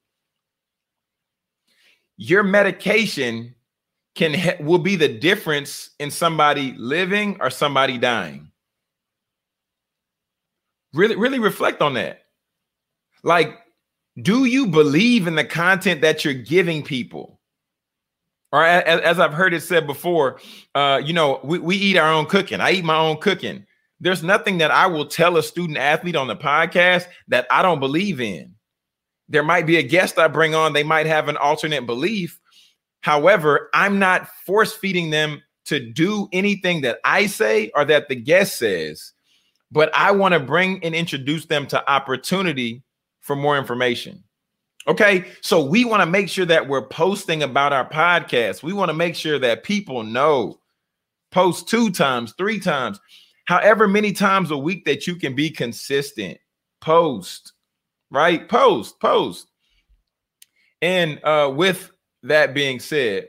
your 2.16 2.42
medication 2.42 3.54
can 4.14 4.56
will 4.60 4.78
be 4.78 4.96
the 4.96 5.08
difference 5.08 5.90
in 5.98 6.10
somebody 6.10 6.74
living 6.76 7.38
or 7.40 7.48
somebody 7.48 7.96
dying. 7.96 8.50
Really, 10.92 11.16
really 11.16 11.38
reflect 11.38 11.80
on 11.80 11.94
that. 11.94 12.22
Like, 13.22 13.56
do 14.20 14.44
you 14.44 14.66
believe 14.66 15.26
in 15.26 15.36
the 15.36 15.44
content 15.44 16.02
that 16.02 16.24
you're 16.24 16.34
giving 16.34 16.82
people? 16.82 17.39
Or 18.52 18.64
as, 18.64 19.00
as 19.00 19.18
I've 19.18 19.32
heard 19.32 19.54
it 19.54 19.62
said 19.62 19.86
before, 19.86 20.40
uh, 20.74 21.00
you 21.04 21.12
know, 21.12 21.40
we, 21.44 21.58
we 21.58 21.76
eat 21.76 21.96
our 21.96 22.12
own 22.12 22.26
cooking. 22.26 22.60
I 22.60 22.72
eat 22.72 22.84
my 22.84 22.96
own 22.96 23.18
cooking. 23.18 23.66
There's 24.00 24.22
nothing 24.22 24.58
that 24.58 24.70
I 24.70 24.86
will 24.86 25.06
tell 25.06 25.36
a 25.36 25.42
student 25.42 25.78
athlete 25.78 26.16
on 26.16 26.26
the 26.26 26.36
podcast 26.36 27.06
that 27.28 27.46
I 27.50 27.62
don't 27.62 27.80
believe 27.80 28.20
in. 28.20 28.54
There 29.28 29.42
might 29.42 29.66
be 29.66 29.76
a 29.76 29.82
guest 29.82 30.18
I 30.18 30.26
bring 30.26 30.54
on, 30.54 30.72
they 30.72 30.82
might 30.82 31.06
have 31.06 31.28
an 31.28 31.36
alternate 31.36 31.86
belief. 31.86 32.40
However, 33.02 33.70
I'm 33.72 33.98
not 33.98 34.28
force 34.44 34.72
feeding 34.72 35.10
them 35.10 35.42
to 35.66 35.78
do 35.78 36.28
anything 36.32 36.80
that 36.80 36.98
I 37.04 37.26
say 37.26 37.70
or 37.74 37.84
that 37.84 38.08
the 38.08 38.16
guest 38.16 38.58
says, 38.58 39.12
but 39.70 39.94
I 39.94 40.10
want 40.10 40.34
to 40.34 40.40
bring 40.40 40.82
and 40.82 40.94
introduce 40.94 41.46
them 41.46 41.66
to 41.68 41.90
opportunity 41.90 42.82
for 43.20 43.36
more 43.36 43.56
information. 43.56 44.24
Okay, 44.88 45.26
so 45.40 45.62
we 45.64 45.84
want 45.84 46.00
to 46.00 46.06
make 46.06 46.28
sure 46.28 46.46
that 46.46 46.66
we're 46.66 46.86
posting 46.86 47.42
about 47.42 47.72
our 47.72 47.88
podcast. 47.88 48.62
We 48.62 48.72
want 48.72 48.88
to 48.88 48.94
make 48.94 49.14
sure 49.14 49.38
that 49.38 49.62
people 49.62 50.02
know. 50.02 50.58
Post 51.30 51.68
two 51.68 51.90
times, 51.90 52.34
three 52.36 52.58
times, 52.58 52.98
however 53.44 53.86
many 53.86 54.10
times 54.12 54.50
a 54.50 54.56
week 54.56 54.84
that 54.86 55.06
you 55.06 55.14
can 55.14 55.36
be 55.36 55.48
consistent. 55.48 56.38
Post, 56.80 57.52
right? 58.10 58.48
Post, 58.48 58.98
post. 58.98 59.46
And 60.82 61.22
uh, 61.22 61.52
with 61.54 61.92
that 62.24 62.52
being 62.52 62.80
said, 62.80 63.28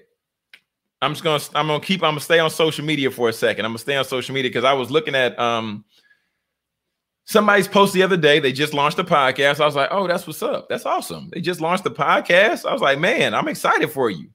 I'm 1.01 1.13
just 1.13 1.23
gonna 1.23 1.43
I'm 1.53 1.67
gonna 1.67 1.83
keep 1.83 2.01
I'm 2.03 2.11
gonna 2.11 2.21
stay 2.21 2.39
on 2.39 2.49
social 2.49 2.85
media 2.85 3.11
for 3.11 3.29
a 3.29 3.33
second. 3.33 3.65
I'm 3.65 3.71
gonna 3.71 3.79
stay 3.79 3.97
on 3.97 4.05
social 4.05 4.33
media 4.33 4.49
because 4.49 4.63
I 4.63 4.73
was 4.73 4.89
looking 4.89 5.15
at 5.15 5.37
um 5.39 5.83
somebody's 7.31 7.67
post 7.67 7.93
the 7.93 8.03
other 8.03 8.17
day. 8.17 8.39
They 8.39 8.51
just 8.51 8.73
launched 8.73 8.99
a 8.99 9.03
podcast. 9.03 9.61
I 9.61 9.65
was 9.65 9.75
like, 9.75 9.89
oh, 9.91 10.05
that's 10.05 10.27
what's 10.27 10.43
up. 10.43 10.67
That's 10.67 10.85
awesome. 10.85 11.29
They 11.31 11.39
just 11.39 11.61
launched 11.61 11.85
the 11.85 11.91
podcast. 11.91 12.65
I 12.65 12.73
was 12.73 12.81
like, 12.81 12.99
man, 12.99 13.33
I'm 13.33 13.47
excited 13.47 13.89
for 13.89 14.09
you. 14.09 14.29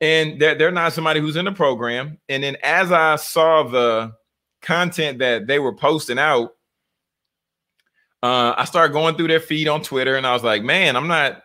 And 0.00 0.40
they're, 0.40 0.54
they're 0.54 0.70
not 0.70 0.92
somebody 0.92 1.20
who's 1.20 1.36
in 1.36 1.44
the 1.44 1.52
program. 1.52 2.18
And 2.28 2.42
then 2.42 2.56
as 2.62 2.92
I 2.92 3.16
saw 3.16 3.64
the 3.64 4.12
content 4.62 5.18
that 5.18 5.46
they 5.46 5.58
were 5.58 5.74
posting 5.74 6.18
out, 6.18 6.50
uh, 8.22 8.54
I 8.56 8.64
started 8.66 8.92
going 8.92 9.16
through 9.16 9.28
their 9.28 9.40
feed 9.40 9.66
on 9.66 9.82
Twitter 9.82 10.14
and 10.14 10.26
I 10.26 10.32
was 10.32 10.44
like, 10.44 10.62
man, 10.62 10.94
I'm 10.94 11.08
not, 11.08 11.42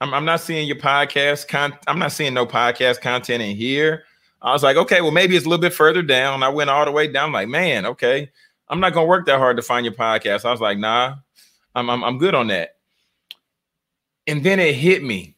I'm, 0.00 0.14
I'm 0.14 0.24
not 0.24 0.40
seeing 0.40 0.66
your 0.66 0.76
podcast. 0.76 1.46
Con- 1.46 1.78
I'm 1.86 1.98
not 1.98 2.12
seeing 2.12 2.32
no 2.32 2.46
podcast 2.46 3.02
content 3.02 3.42
in 3.42 3.54
here. 3.54 4.04
I 4.40 4.52
was 4.52 4.62
like, 4.62 4.76
okay, 4.78 5.02
well, 5.02 5.10
maybe 5.10 5.36
it's 5.36 5.44
a 5.44 5.48
little 5.48 5.60
bit 5.60 5.74
further 5.74 6.02
down. 6.02 6.42
I 6.42 6.48
went 6.48 6.70
all 6.70 6.84
the 6.86 6.92
way 6.92 7.08
down, 7.08 7.32
like, 7.32 7.48
man, 7.48 7.84
okay. 7.84 8.30
I'm 8.68 8.80
not 8.80 8.92
gonna 8.92 9.06
work 9.06 9.26
that 9.26 9.38
hard 9.38 9.56
to 9.56 9.62
find 9.62 9.84
your 9.84 9.94
podcast. 9.94 10.44
I 10.44 10.50
was 10.50 10.60
like, 10.60 10.78
nah, 10.78 11.16
I'm, 11.74 11.88
I'm, 11.90 12.02
I'm 12.02 12.18
good 12.18 12.34
on 12.34 12.48
that. 12.48 12.76
And 14.26 14.42
then 14.42 14.58
it 14.58 14.74
hit 14.74 15.04
me. 15.04 15.36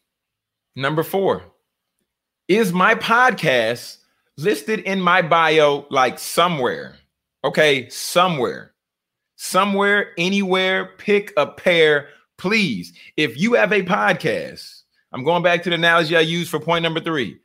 Number 0.75 1.03
four, 1.03 1.43
is 2.47 2.73
my 2.73 2.95
podcast 2.95 3.99
listed 4.37 4.81
in 4.81 5.01
my 5.01 5.21
bio 5.21 5.87
like 5.91 6.19
somewhere? 6.19 6.97
Okay, 7.45 7.89
somewhere, 7.89 8.73
somewhere, 9.37 10.13
anywhere, 10.17 10.93
pick 10.99 11.33
a 11.37 11.47
pair, 11.47 12.09
please. 12.37 12.93
If 13.17 13.37
you 13.37 13.55
have 13.55 13.73
a 13.73 13.83
podcast, 13.83 14.83
I'm 15.13 15.25
going 15.25 15.43
back 15.43 15.63
to 15.65 15.71
the 15.71 15.75
analogy 15.75 16.17
I 16.17 16.21
used 16.21 16.51
for 16.51 16.61
point 16.61 16.83
number 16.83 17.01
three. 17.01 17.39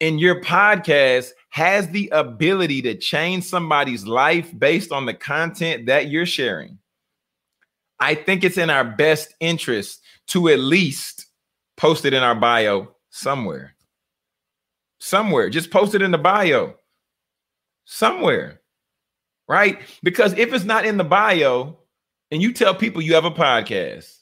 In 0.00 0.18
your 0.18 0.40
podcast 0.40 1.30
has 1.54 1.88
the 1.90 2.08
ability 2.10 2.82
to 2.82 2.96
change 2.96 3.44
somebody's 3.44 4.04
life 4.04 4.50
based 4.58 4.90
on 4.90 5.06
the 5.06 5.14
content 5.14 5.86
that 5.86 6.08
you're 6.08 6.26
sharing, 6.26 6.76
I 8.00 8.16
think 8.16 8.42
it's 8.42 8.58
in 8.58 8.70
our 8.70 8.82
best 8.82 9.32
interest 9.38 10.02
to 10.30 10.48
at 10.48 10.58
least 10.58 11.26
post 11.76 12.06
it 12.06 12.12
in 12.12 12.24
our 12.24 12.34
bio 12.34 12.96
somewhere. 13.10 13.76
Somewhere. 14.98 15.48
Just 15.48 15.70
post 15.70 15.94
it 15.94 16.02
in 16.02 16.10
the 16.10 16.18
bio. 16.18 16.74
Somewhere. 17.84 18.60
Right? 19.46 19.78
Because 20.02 20.36
if 20.36 20.52
it's 20.52 20.64
not 20.64 20.84
in 20.84 20.96
the 20.96 21.04
bio 21.04 21.78
and 22.32 22.42
you 22.42 22.52
tell 22.52 22.74
people 22.74 23.00
you 23.00 23.14
have 23.14 23.26
a 23.26 23.30
podcast, 23.30 24.12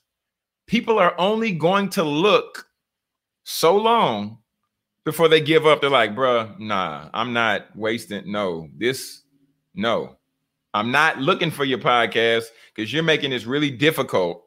people 0.67 0.99
are 0.99 1.19
only 1.19 1.53
going 1.53 1.89
to 1.91 2.03
look 2.03 2.67
so 3.45 3.75
long 3.75 4.42
before 5.05 5.29
they 5.29 5.41
give 5.41 5.67
up. 5.67 5.81
They're 5.81 5.91
like, 5.91 6.15
bruh, 6.15 6.59
nah, 6.59 7.09
I'm 7.13 7.33
not 7.33 7.67
wasting. 7.75 8.31
No, 8.31 8.69
this, 8.77 9.23
no. 9.75 10.17
I'm 10.75 10.91
not 10.91 11.19
looking 11.19 11.51
for 11.51 11.65
your 11.65 11.79
podcast 11.79 12.45
because 12.75 12.93
you're 12.93 13.03
making 13.03 13.31
this 13.31 13.45
really 13.45 13.71
difficult 13.71 14.43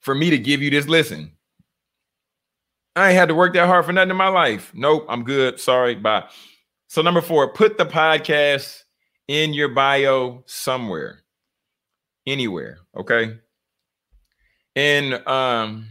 for 0.00 0.14
me 0.14 0.30
to 0.30 0.38
give 0.38 0.60
you 0.60 0.70
this 0.70 0.86
listen. 0.86 1.32
I 2.94 3.10
ain't 3.10 3.18
had 3.18 3.28
to 3.28 3.34
work 3.34 3.54
that 3.54 3.66
hard 3.66 3.86
for 3.86 3.92
nothing 3.92 4.10
in 4.10 4.16
my 4.16 4.28
life. 4.28 4.72
Nope, 4.74 5.06
I'm 5.08 5.24
good. 5.24 5.60
Sorry, 5.60 5.94
bye. 5.94 6.24
So, 6.88 7.00
number 7.00 7.20
four, 7.20 7.52
put 7.52 7.78
the 7.78 7.86
podcast 7.86 8.82
in 9.28 9.54
your 9.54 9.68
bio 9.68 10.42
somewhere, 10.46 11.22
anywhere. 12.26 12.78
Okay. 12.96 13.36
And 14.74 15.14
um, 15.26 15.86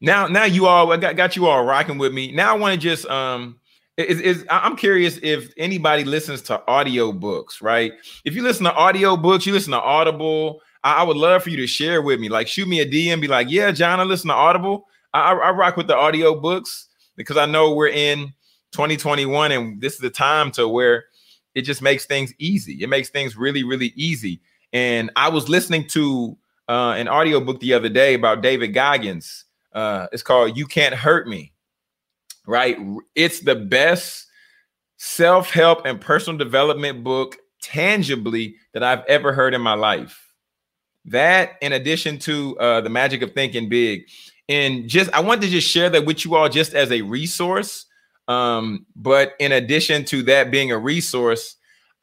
now 0.00 0.26
now 0.26 0.44
you 0.44 0.66
all 0.66 0.92
I 0.92 0.96
got, 0.96 1.16
got 1.16 1.36
you 1.36 1.46
all 1.46 1.64
rocking 1.64 1.98
with 1.98 2.12
me. 2.12 2.32
Now 2.32 2.54
I 2.54 2.58
want 2.58 2.74
to 2.74 2.80
just 2.80 3.06
um 3.06 3.58
is, 3.96 4.20
is 4.20 4.44
I'm 4.50 4.76
curious 4.76 5.18
if 5.22 5.52
anybody 5.56 6.04
listens 6.04 6.42
to 6.42 6.62
audio 6.66 7.12
books, 7.12 7.62
right? 7.62 7.92
If 8.24 8.34
you 8.34 8.42
listen 8.42 8.64
to 8.64 8.74
audio 8.74 9.16
books, 9.16 9.46
you 9.46 9.52
listen 9.52 9.72
to 9.72 9.80
Audible. 9.80 10.60
I, 10.82 10.94
I 10.94 11.02
would 11.04 11.16
love 11.16 11.44
for 11.44 11.50
you 11.50 11.56
to 11.58 11.66
share 11.66 12.02
with 12.02 12.18
me. 12.18 12.28
Like 12.28 12.48
shoot 12.48 12.66
me 12.66 12.80
a 12.80 12.86
DM, 12.86 13.20
be 13.20 13.28
like, 13.28 13.50
yeah, 13.50 13.70
John, 13.70 14.00
I 14.00 14.04
listen 14.04 14.28
to 14.28 14.34
Audible. 14.34 14.88
I, 15.12 15.32
I 15.32 15.50
rock 15.50 15.76
with 15.76 15.86
the 15.86 15.96
audio 15.96 16.38
books 16.40 16.88
because 17.16 17.36
I 17.36 17.46
know 17.46 17.72
we're 17.72 17.88
in 17.88 18.32
2021 18.72 19.52
and 19.52 19.80
this 19.80 19.94
is 19.94 20.00
the 20.00 20.10
time 20.10 20.50
to 20.52 20.66
where 20.66 21.04
it 21.54 21.62
just 21.62 21.80
makes 21.80 22.04
things 22.04 22.34
easy. 22.38 22.82
It 22.82 22.88
makes 22.88 23.10
things 23.10 23.36
really, 23.36 23.62
really 23.62 23.92
easy. 23.94 24.40
And 24.72 25.12
I 25.14 25.28
was 25.28 25.48
listening 25.48 25.86
to 25.88 26.36
uh, 26.68 26.94
an 26.96 27.06
audio 27.06 27.38
book 27.38 27.60
the 27.60 27.74
other 27.74 27.88
day 27.88 28.14
about 28.14 28.42
David 28.42 28.74
Goggins 28.74 29.43
uh, 29.74 30.06
it's 30.12 30.22
called 30.22 30.56
You 30.56 30.66
Can't 30.66 30.94
Hurt 30.94 31.28
Me, 31.28 31.52
right? 32.46 32.78
It's 33.14 33.40
the 33.40 33.56
best 33.56 34.26
self 34.96 35.50
help 35.50 35.84
and 35.84 36.00
personal 36.00 36.38
development 36.38 37.04
book 37.04 37.36
tangibly 37.60 38.56
that 38.72 38.82
I've 38.82 39.04
ever 39.06 39.32
heard 39.32 39.54
in 39.54 39.60
my 39.60 39.74
life. 39.74 40.20
That, 41.06 41.56
in 41.60 41.72
addition 41.72 42.18
to 42.20 42.58
uh, 42.58 42.80
The 42.80 42.88
Magic 42.88 43.22
of 43.22 43.32
Thinking 43.32 43.68
Big. 43.68 44.06
And 44.48 44.88
just, 44.88 45.12
I 45.12 45.20
wanted 45.20 45.42
to 45.42 45.48
just 45.48 45.68
share 45.68 45.90
that 45.90 46.06
with 46.06 46.24
you 46.24 46.34
all 46.34 46.48
just 46.48 46.74
as 46.74 46.92
a 46.92 47.02
resource. 47.02 47.86
Um, 48.28 48.86
but 48.96 49.34
in 49.38 49.52
addition 49.52 50.04
to 50.06 50.22
that 50.24 50.50
being 50.50 50.70
a 50.70 50.78
resource, 50.78 51.56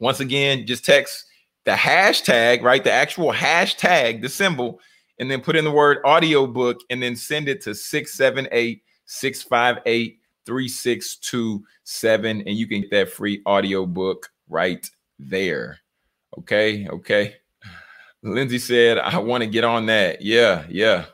Once 0.00 0.20
again, 0.20 0.66
just 0.66 0.84
text 0.84 1.24
the 1.64 1.72
hashtag, 1.72 2.62
right? 2.62 2.82
The 2.82 2.92
actual 2.92 3.32
hashtag, 3.32 4.22
the 4.22 4.28
symbol, 4.28 4.80
and 5.18 5.30
then 5.30 5.40
put 5.40 5.56
in 5.56 5.64
the 5.64 5.70
word 5.70 5.98
audiobook 6.04 6.80
and 6.90 7.02
then 7.02 7.16
send 7.16 7.48
it 7.48 7.60
to 7.62 7.74
678 7.74 8.82
658 9.06 10.18
3627. 10.46 12.40
And 12.40 12.56
you 12.56 12.66
can 12.66 12.80
get 12.82 12.90
that 12.90 13.10
free 13.10 13.42
audiobook 13.46 14.30
right 14.48 14.88
there. 15.18 15.78
Okay. 16.38 16.88
Okay. 16.88 17.34
Lindsay 18.22 18.58
said, 18.58 18.98
I 18.98 19.18
want 19.18 19.42
to 19.42 19.48
get 19.48 19.64
on 19.64 19.86
that. 19.86 20.22
Yeah. 20.22 20.64
Yeah. 20.68 21.04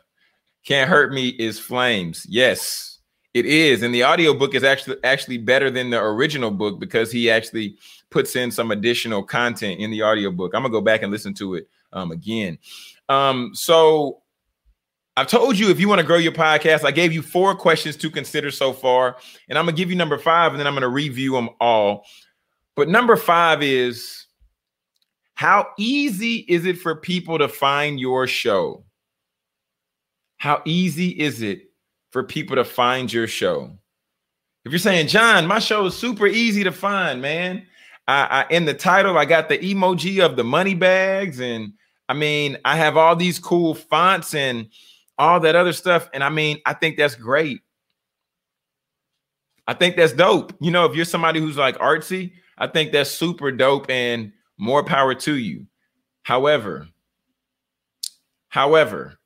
Can't 0.65 0.89
hurt 0.89 1.13
me 1.13 1.29
is 1.29 1.59
flames. 1.59 2.27
Yes. 2.29 2.94
It 3.35 3.47
is, 3.47 3.83
and 3.83 3.93
the 3.93 4.05
audiobook 4.05 4.55
is 4.55 4.63
actually 4.63 4.97
actually 5.03 5.39
better 5.39 5.69
than 5.69 5.91
the 5.91 6.01
original 6.01 6.53
book 6.53 6.79
because 6.79 7.11
he 7.11 7.29
actually 7.29 7.77
puts 8.09 8.37
in 8.37 8.53
some 8.53 8.71
additional 8.71 9.25
content 9.25 9.81
in 9.81 9.91
the 9.91 10.05
audiobook. 10.05 10.55
I'm 10.55 10.63
gonna 10.63 10.71
go 10.71 10.81
back 10.81 11.03
and 11.03 11.11
listen 11.11 11.35
to 11.35 11.57
it 11.57 11.69
um, 11.93 12.13
again. 12.13 12.59
Um, 13.09 13.51
so 13.53 14.23
I've 15.17 15.27
told 15.27 15.59
you 15.59 15.69
if 15.71 15.81
you 15.81 15.89
want 15.89 16.01
to 16.01 16.07
grow 16.07 16.17
your 16.17 16.31
podcast, 16.31 16.85
I 16.85 16.93
gave 16.93 17.13
you 17.13 17.23
four 17.23 17.57
questions 17.57 17.97
to 17.97 18.11
consider 18.11 18.53
so 18.53 18.73
far, 18.73 19.17
and 19.49 19.59
I'm 19.59 19.65
gonna 19.65 19.77
give 19.77 19.91
you 19.91 19.97
number 19.97 20.17
five, 20.17 20.53
and 20.53 20.61
then 20.61 20.69
I'm 20.69 20.75
gonna 20.75 20.89
review 20.89 21.33
them 21.33 21.51
all. 21.61 22.05
But 22.77 22.89
number 22.89 23.17
five 23.17 23.65
is 23.65 24.27
how 25.35 25.67
easy 25.77 26.37
is 26.37 26.67
it 26.67 26.79
for 26.79 26.95
people 26.95 27.39
to 27.39 27.49
find 27.49 27.99
your 27.99 28.29
show? 28.29 28.85
How 30.37 30.63
easy 30.65 31.09
is 31.09 31.43
it 31.43 31.71
for 32.15 32.23
people 32.23 32.55
to 32.55 32.65
find 32.65 33.13
your 33.13 33.27
show? 33.27 33.77
If 34.65 34.71
you're 34.71 34.79
saying, 34.79 35.09
John, 35.09 35.49
my 35.49 35.59
show 35.59 35.85
is 35.87 35.97
super 35.97 36.29
easy 36.29 36.63
to 36.63 36.71
find, 36.71 37.21
man. 37.21 37.67
I, 38.07 38.47
I 38.47 38.53
in 38.55 38.67
the 38.67 38.73
title, 38.73 39.19
I 39.19 39.25
got 39.25 39.49
the 39.49 39.59
emoji 39.59 40.25
of 40.25 40.37
the 40.37 40.45
money 40.45 40.75
bags, 40.75 41.41
and 41.41 41.73
I 42.09 42.15
mean, 42.15 42.57
I 42.65 42.77
have 42.77 42.97
all 42.97 43.17
these 43.17 43.41
cool 43.41 43.75
fonts 43.75 44.33
and 44.33 44.69
all 45.19 45.41
that 45.41 45.57
other 45.57 45.73
stuff. 45.73 46.09
And 46.15 46.23
I 46.23 46.29
mean, 46.29 46.61
I 46.65 46.75
think 46.75 46.97
that's 46.97 47.17
great. 47.17 47.63
I 49.67 49.75
think 49.75 49.97
that's 49.97 50.13
dope. 50.13 50.55
You 50.61 50.71
know, 50.71 50.85
if 50.85 50.95
you're 50.95 51.05
somebody 51.05 51.41
who's 51.41 51.57
like 51.57 51.77
artsy, 51.79 52.35
I 52.57 52.69
think 52.69 52.93
that's 52.93 53.11
super 53.11 53.51
dope 53.51 53.91
and 53.91 54.33
more 54.57 54.85
power 54.85 55.17
to 55.17 55.35
you. 55.35 55.67
However, 56.23 56.87
however, 58.51 59.19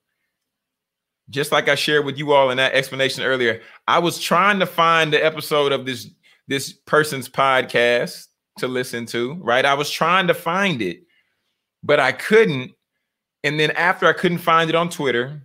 just 1.30 1.52
like 1.52 1.68
I 1.68 1.74
shared 1.74 2.04
with 2.04 2.18
you 2.18 2.32
all 2.32 2.50
in 2.50 2.56
that 2.56 2.74
explanation 2.74 3.22
earlier, 3.22 3.60
I 3.86 3.98
was 3.98 4.18
trying 4.18 4.60
to 4.60 4.66
find 4.66 5.12
the 5.12 5.24
episode 5.24 5.72
of 5.72 5.86
this 5.86 6.08
this 6.46 6.72
person's 6.72 7.28
podcast 7.28 8.26
to 8.58 8.68
listen 8.68 9.06
to, 9.06 9.34
right? 9.34 9.64
I 9.64 9.74
was 9.74 9.90
trying 9.90 10.28
to 10.28 10.34
find 10.34 10.80
it, 10.80 11.02
but 11.82 12.00
I 12.00 12.12
couldn't. 12.12 12.72
And 13.44 13.60
then 13.60 13.70
after 13.72 14.06
I 14.06 14.14
couldn't 14.14 14.38
find 14.38 14.70
it 14.70 14.74
on 14.74 14.88
Twitter, 14.88 15.42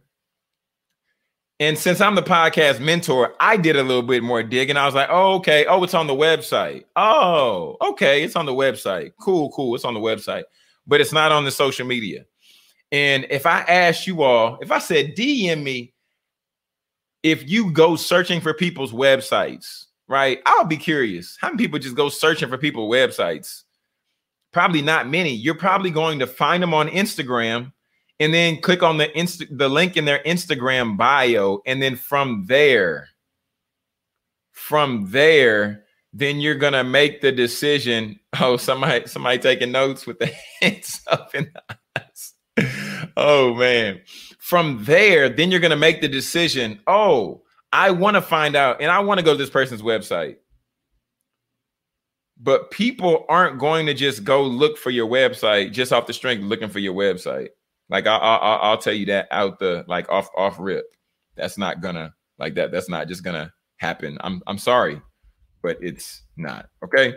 and 1.59 1.77
since 1.77 2.01
I'm 2.01 2.15
the 2.15 2.23
podcast 2.23 2.79
mentor, 2.79 3.35
I 3.39 3.57
did 3.57 3.75
a 3.75 3.83
little 3.83 4.01
bit 4.01 4.23
more 4.23 4.43
digging. 4.43 4.75
I 4.75 4.85
was 4.85 4.95
like, 4.95 5.09
oh, 5.11 5.35
okay. 5.35 5.65
Oh, 5.65 5.83
it's 5.83 5.93
on 5.93 6.07
the 6.07 6.13
website. 6.13 6.85
Oh, 6.95 7.77
okay. 7.79 8.23
It's 8.23 8.35
on 8.35 8.45
the 8.45 8.53
website. 8.53 9.11
Cool, 9.21 9.51
cool. 9.51 9.75
It's 9.75 9.85
on 9.85 9.93
the 9.93 9.99
website, 9.99 10.43
but 10.87 10.99
it's 10.99 11.13
not 11.13 11.31
on 11.31 11.45
the 11.45 11.51
social 11.51 11.85
media. 11.85 12.25
And 12.93 13.25
if 13.31 13.47
I 13.47 13.62
asked 13.62 14.05
you 14.05 14.21
all, 14.21 14.59
if 14.62 14.71
I 14.71 14.77
said 14.77 15.15
DM 15.15 15.63
me, 15.63 15.93
if 17.23 17.50
you 17.50 17.71
go 17.71 17.95
searching 17.95 18.39
for 18.39 18.53
people's 18.53 18.93
websites, 18.93 19.85
right? 20.07 20.39
I'll 20.45 20.65
be 20.65 20.77
curious. 20.77 21.35
How 21.41 21.50
many 21.50 21.57
people 21.57 21.79
just 21.79 21.95
go 21.95 22.07
searching 22.07 22.50
for 22.50 22.57
people's 22.57 22.93
websites? 22.93 23.63
Probably 24.51 24.83
not 24.83 25.09
many. 25.09 25.33
You're 25.33 25.55
probably 25.55 25.89
going 25.89 26.19
to 26.19 26.27
find 26.27 26.62
them 26.62 26.75
on 26.75 26.88
Instagram 26.88 27.73
and 28.19 28.31
then 28.31 28.62
click 28.62 28.83
on 28.83 28.97
the 28.97 29.17
inst- 29.17 29.57
the 29.57 29.69
link 29.69 29.97
in 29.97 30.05
their 30.05 30.19
Instagram 30.19 30.95
bio. 30.95 31.62
And 31.65 31.81
then 31.81 31.95
from 31.95 32.45
there, 32.45 33.09
from 34.51 35.09
there, 35.09 35.85
then 36.13 36.39
you're 36.39 36.53
gonna 36.53 36.83
make 36.83 37.21
the 37.21 37.31
decision. 37.31 38.19
Oh, 38.39 38.57
somebody, 38.57 39.05
somebody 39.05 39.38
taking 39.38 39.71
notes 39.71 40.07
with 40.07 40.17
the 40.17 40.25
hands 40.62 41.01
up 41.05 41.35
in 41.35 41.51
the 41.53 41.77
eyes 41.95 42.32
oh 43.17 43.53
man. 43.55 44.01
From 44.39 44.83
there, 44.83 45.29
then 45.29 45.51
you're 45.51 45.60
gonna 45.60 45.75
make 45.75 46.01
the 46.01 46.07
decision. 46.07 46.79
Oh, 46.88 47.43
I 47.72 47.91
want 47.91 48.15
to 48.15 48.22
find 48.22 48.55
out, 48.55 48.81
and 48.81 48.91
I 48.91 49.00
want 49.00 49.19
to 49.19 49.25
go 49.25 49.31
to 49.31 49.38
this 49.38 49.50
person's 49.50 49.81
website. 49.81 50.38
But 52.39 52.72
people 52.72 53.25
aren't 53.29 53.57
going 53.57 53.86
to 53.86 53.93
just 53.93 54.24
go 54.24 54.43
look 54.43 54.77
for 54.77 54.89
your 54.89 55.07
website 55.07 55.72
just 55.72 55.93
off 55.93 56.07
the 56.07 56.13
strength 56.13 56.43
looking 56.43 56.69
for 56.69 56.79
your 56.79 56.93
website. 56.93 57.50
Like 57.89 58.05
I, 58.05 58.17
I, 58.17 58.55
I'll 58.55 58.77
tell 58.77 58.93
you 58.93 59.05
that 59.07 59.27
out 59.31 59.60
the 59.60 59.86
like 59.88 60.10
off 60.10 60.29
off 60.36 60.57
rip. 60.60 60.86
That's 61.36 61.57
not 61.57 61.81
gonna 61.81 62.13
like 62.38 62.55
that. 62.55 62.72
That's 62.72 62.89
not 62.89 63.07
just 63.07 63.24
gonna 63.24 63.53
happen. 63.77 64.17
I'm 64.22 64.41
I'm 64.48 64.57
sorry, 64.57 65.01
but 65.62 65.77
it's 65.81 66.24
not 66.38 66.69
okay. 66.83 67.15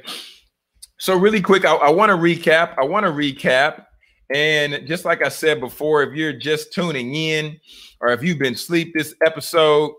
So 0.99 1.17
really 1.17 1.43
quick, 1.43 1.65
I, 1.65 1.75
I 1.75 1.91
want 1.91 2.11
to 2.11 2.17
recap. 2.17 2.75
I 2.79 2.85
want 2.85 3.05
to 3.05 3.13
recap 3.13 3.86
and 4.35 4.87
just 4.87 5.05
like 5.05 5.23
I 5.23 5.29
said 5.29 5.61
before, 5.61 6.03
if 6.03 6.15
you're 6.15 6.33
just 6.33 6.73
tuning 6.73 7.15
in 7.15 7.61
or 8.01 8.09
if 8.09 8.23
you've 8.23 8.39
been 8.39 8.55
asleep 8.55 8.93
this 8.95 9.15
episode, 9.25 9.95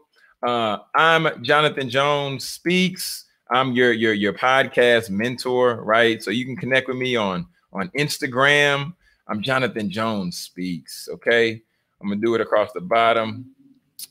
uh, 0.46 0.80
I'm 0.96 1.44
Jonathan 1.44 1.90
Jones 1.90 2.44
Speaks. 2.44 3.26
I'm 3.50 3.72
your 3.72 3.94
your 3.94 4.14
your 4.14 4.34
podcast 4.34 5.10
mentor, 5.10 5.82
right? 5.84 6.22
So 6.22 6.32
you 6.32 6.46
can 6.46 6.58
connect 6.58 6.88
with 6.88 6.98
me 6.98 7.16
on 7.16 7.48
on 7.72 7.90
Instagram. 7.98 8.94
I'm 9.28 9.42
Jonathan 9.42 9.90
Jones 9.90 10.38
Speaks. 10.38 11.08
Okay, 11.12 11.62
I'm 12.02 12.10
gonna 12.10 12.22
do 12.22 12.36
it 12.36 12.42
across 12.42 12.72
the 12.74 12.82
bottom. 12.82 13.54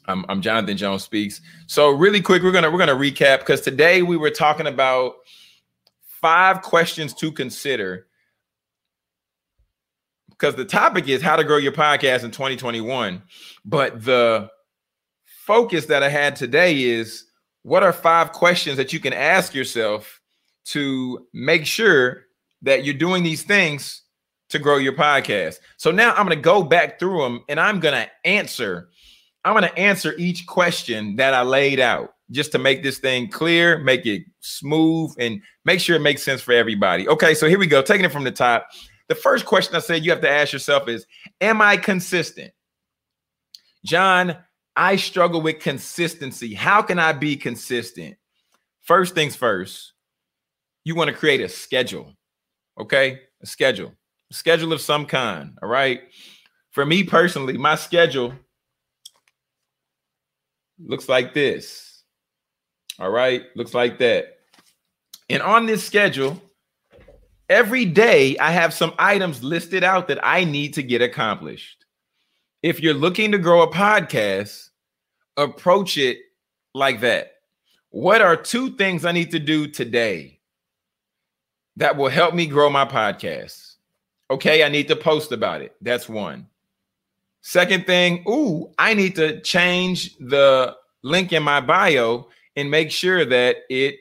I'm, 0.09 0.25
I'm 0.29 0.43
Jonathan 0.43 0.77
Jones 0.77 1.05
Speaks. 1.05 1.41
So 1.67 1.91
really 1.91 2.21
quick, 2.21 2.43
we're 2.43 2.53
gonna 2.53 2.71
we're 2.71 2.79
gonna 2.79 2.95
recap 2.95 3.41
because 3.41 3.61
today 3.61 4.03
we 4.03 4.17
were 4.17 4.31
talking 4.31 4.67
about 4.67 5.17
five 6.21 6.63
questions 6.63 7.13
to 7.15 7.31
consider 7.31 8.07
because 10.39 10.55
the 10.55 10.65
topic 10.65 11.09
is 11.09 11.23
how 11.23 11.37
to 11.37 11.45
grow 11.45 11.57
your 11.57 11.73
podcast 11.73 12.25
in 12.25 12.31
2021. 12.31 13.23
But 13.65 14.05
the 14.05 14.49
focus 15.25 15.87
that 15.87 16.03
I 16.03 16.09
had 16.09 16.37
today 16.37 16.83
is 16.83 17.25
what 17.63 17.83
are 17.83 17.93
five 17.93 18.33
questions 18.33 18.77
that 18.77 18.93
you 18.93 19.01
can 19.01 19.13
ask 19.13 19.55
yourself 19.55 20.21
to 20.67 21.27
make 21.33 21.67
sure 21.67 22.25
that 22.63 22.85
you're 22.85 22.95
doing 22.95 23.23
these 23.23 23.43
things 23.43 24.03
to 24.51 24.59
grow 24.59 24.77
your 24.77 24.93
podcast. 24.93 25.59
So 25.77 25.91
now 25.91 26.11
I'm 26.15 26.27
going 26.27 26.37
to 26.37 26.43
go 26.43 26.63
back 26.63 26.99
through 26.99 27.23
them 27.23 27.45
and 27.49 27.59
I'm 27.59 27.81
going 27.81 27.95
to 27.95 28.11
answer 28.25 28.89
I'm 29.47 29.53
going 29.53 29.63
to 29.63 29.79
answer 29.79 30.13
each 30.19 30.45
question 30.49 31.15
that 31.17 31.33
I 31.33 31.43
laid 31.43 31.79
out 31.79 32.15
just 32.33 32.51
to 32.51 32.59
make 32.59 32.83
this 32.83 32.99
thing 32.99 33.31
clear, 33.31 33.79
make 33.79 34.05
it 34.05 34.25
smooth 34.41 35.15
and 35.21 35.41
make 35.65 35.79
sure 35.79 35.95
it 35.95 36.01
makes 36.01 36.25
sense 36.25 36.41
for 36.43 36.51
everybody. 36.51 37.09
Okay, 37.09 37.33
so 37.33 37.49
here 37.49 37.57
we 37.57 37.69
go. 37.69 37.81
Taking 37.81 38.05
it 38.05 38.11
from 38.11 38.25
the 38.25 38.33
top. 38.33 38.67
The 39.09 39.15
first 39.15 39.45
question 39.47 39.77
I 39.77 39.81
said 39.81 40.05
you 40.05 40.11
have 40.11 40.21
to 40.23 40.31
ask 40.31 40.53
yourself 40.53 40.89
is 40.89 41.07
Am 41.41 41.61
I 41.61 41.77
consistent? 41.77 42.53
John, 43.85 44.37
I 44.75 44.97
struggle 44.97 45.41
with 45.41 45.61
consistency. 45.61 46.55
How 46.55 46.83
can 46.83 46.99
I 46.99 47.13
be 47.13 47.37
consistent? 47.37 48.17
First 48.83 49.15
things 49.15 49.35
first, 49.35 49.93
you 50.85 50.95
want 50.95 51.09
to 51.09 51.17
create 51.17 51.41
a 51.41 51.49
schedule, 51.49 52.13
okay? 52.79 53.21
A 53.43 53.47
schedule, 53.47 53.93
a 54.31 54.35
schedule 54.35 54.73
of 54.73 54.81
some 54.81 55.07
kind, 55.07 55.57
all 55.63 55.69
right? 55.69 56.03
For 56.71 56.85
me 56.85 57.05
personally, 57.05 57.57
my 57.57 57.75
schedule 57.75 58.35
looks 60.79 61.09
like 61.09 61.33
this, 61.33 62.03
all 62.99 63.11
right? 63.11 63.45
Looks 63.55 63.75
like 63.75 63.99
that. 63.99 64.39
And 65.31 65.43
on 65.43 65.67
this 65.67 65.83
schedule, 65.83 66.41
Every 67.49 67.85
day, 67.85 68.37
I 68.39 68.51
have 68.51 68.75
some 68.75 68.93
items 68.99 69.43
listed 69.43 69.85
out 69.85 70.09
that 70.09 70.19
I 70.23 70.43
need 70.45 70.75
to 70.75 70.83
get 70.83 71.01
accomplished. 71.01 71.85
If 72.63 72.81
you're 72.81 72.95
looking 72.95 73.31
to 73.33 73.39
grow 73.39 73.63
a 73.63 73.71
podcast, 73.71 74.71
approach 75.37 75.97
it 75.97 76.19
like 76.75 77.01
that. 77.01 77.35
What 77.91 78.21
are 78.21 78.37
two 78.37 78.77
things 78.77 79.05
I 79.05 79.13
need 79.13 79.31
to 79.31 79.39
do 79.39 79.69
today 79.69 80.41
that 81.77 81.97
will 81.97 82.09
help 82.09 82.35
me 82.35 82.47
grow 82.47 82.69
my 82.69 82.85
podcast? 82.85 83.75
Okay, 84.29 84.65
I 84.65 84.69
need 84.69 84.89
to 84.89 84.97
post 84.97 85.31
about 85.31 85.63
it. 85.63 85.77
That's 85.81 86.09
one. 86.09 86.49
Second 87.43 87.87
thing, 87.87 88.25
ooh, 88.29 88.73
I 88.77 88.95
need 88.95 89.15
to 89.17 89.41
change 89.43 90.17
the 90.19 90.75
link 91.05 91.33
in 91.33 91.45
my 91.45 91.61
bio 91.61 92.29
and 92.57 92.73
make 92.73 92.91
sure 92.91 93.25
that 93.25 93.59
it 93.71 93.99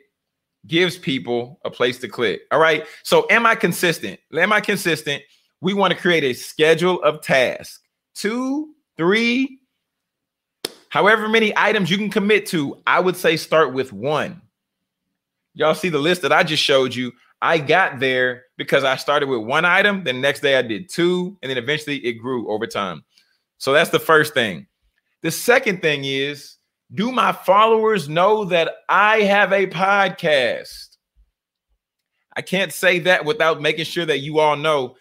gives 0.67 0.97
people 0.97 1.60
a 1.65 1.71
place 1.71 1.99
to 1.99 2.08
click. 2.08 2.41
All 2.51 2.60
right. 2.60 2.86
So, 3.04 3.28
am 3.30 3.45
I 3.45 3.56
consistent? 3.56 4.19
Am 4.34 4.51
I 4.51 4.62
consistent? 4.62 5.23
We 5.62 5.73
want 5.73 5.93
to 5.93 5.99
create 5.99 6.23
a 6.23 6.34
schedule 6.34 7.01
of 7.04 7.21
tasks 7.21 7.80
two, 8.15 8.73
three, 8.97 9.60
however 10.89 11.28
many 11.28 11.54
items 11.56 11.91
you 11.91 11.97
can 11.97 12.10
commit 12.10 12.45
to. 12.47 12.82
I 12.88 12.99
would 12.99 13.17
say 13.17 13.38
start 13.38 13.73
with 13.73 13.93
one. 13.93 14.41
Y'all 15.54 15.75
see 15.75 15.89
the 15.89 15.99
list 15.99 16.21
that 16.23 16.32
I 16.32 16.43
just 16.43 16.63
showed 16.63 16.95
you. 16.95 17.12
I 17.41 17.58
got 17.60 17.99
there 17.99 18.43
because 18.58 18.84
I 18.84 18.95
started 18.95 19.30
with 19.30 19.41
one 19.41 19.65
item. 19.65 20.04
The 20.04 20.13
next 20.13 20.39
day 20.39 20.58
I 20.58 20.62
did 20.62 20.89
two, 20.89 21.38
and 21.41 21.49
then 21.49 21.58
eventually 21.58 21.97
it 21.97 22.13
grew 22.13 22.49
over 22.49 22.65
time. 22.65 23.04
So 23.58 23.71
that's 23.71 23.89
the 23.89 23.99
first 23.99 24.34
thing. 24.34 24.67
The 25.21 25.32
second 25.32 25.82
thing 25.82 26.06
is 26.06 26.54
do 26.93 27.11
my 27.11 27.31
followers 27.31 28.07
know 28.07 28.45
that 28.45 28.75
I 28.89 29.21
have 29.21 29.51
a 29.51 29.67
podcast? 29.67 30.97
I 32.35 32.41
can't 32.41 32.73
say 32.73 32.99
that 32.99 33.25
without 33.25 33.61
making 33.61 33.85
sure 33.85 34.05
that 34.05 34.19
you 34.19 34.39
all 34.39 34.55
know 34.55 34.95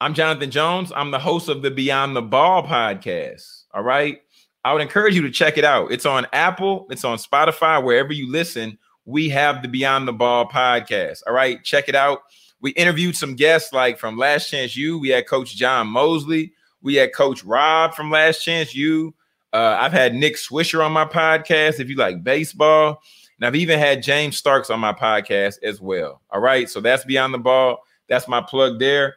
I'm 0.00 0.14
Jonathan 0.14 0.52
Jones. 0.52 0.92
I'm 0.94 1.10
the 1.10 1.18
host 1.18 1.48
of 1.48 1.62
the 1.62 1.72
Beyond 1.72 2.14
the 2.14 2.22
Ball 2.22 2.64
podcast. 2.64 3.64
All 3.74 3.82
right. 3.82 4.20
I 4.64 4.72
would 4.72 4.82
encourage 4.82 5.16
you 5.16 5.22
to 5.22 5.30
check 5.30 5.58
it 5.58 5.64
out. 5.64 5.90
It's 5.90 6.06
on 6.06 6.26
Apple, 6.32 6.86
it's 6.90 7.04
on 7.04 7.18
Spotify, 7.18 7.82
wherever 7.82 8.12
you 8.12 8.30
listen. 8.30 8.78
We 9.06 9.28
have 9.30 9.60
the 9.62 9.68
Beyond 9.68 10.06
the 10.06 10.12
Ball 10.12 10.46
podcast. 10.46 11.22
All 11.26 11.32
right. 11.32 11.64
Check 11.64 11.88
it 11.88 11.96
out. 11.96 12.20
We 12.60 12.70
interviewed 12.72 13.16
some 13.16 13.34
guests 13.34 13.72
like 13.72 13.98
from 13.98 14.16
Last 14.16 14.50
Chance 14.50 14.76
U. 14.76 14.98
We 14.98 15.08
had 15.08 15.26
Coach 15.26 15.56
John 15.56 15.88
Mosley. 15.88 16.52
We 16.80 16.94
had 16.94 17.12
Coach 17.12 17.42
Rob 17.42 17.94
from 17.94 18.10
Last 18.10 18.44
Chance 18.44 18.76
U. 18.76 19.14
Uh, 19.52 19.76
I've 19.80 19.92
had 19.92 20.14
Nick 20.14 20.36
Swisher 20.36 20.84
on 20.84 20.92
my 20.92 21.04
podcast. 21.04 21.80
If 21.80 21.88
you 21.88 21.96
like 21.96 22.22
baseball, 22.22 23.00
And 23.38 23.46
I've 23.46 23.56
even 23.56 23.78
had 23.78 24.02
James 24.02 24.36
Starks 24.36 24.68
on 24.70 24.80
my 24.80 24.92
podcast 24.92 25.62
as 25.62 25.80
well. 25.80 26.20
All 26.30 26.40
right. 26.40 26.68
So 26.68 26.80
that's 26.80 27.04
Beyond 27.04 27.32
the 27.34 27.38
Ball. 27.38 27.78
That's 28.08 28.28
my 28.28 28.40
plug 28.40 28.78
there. 28.78 29.16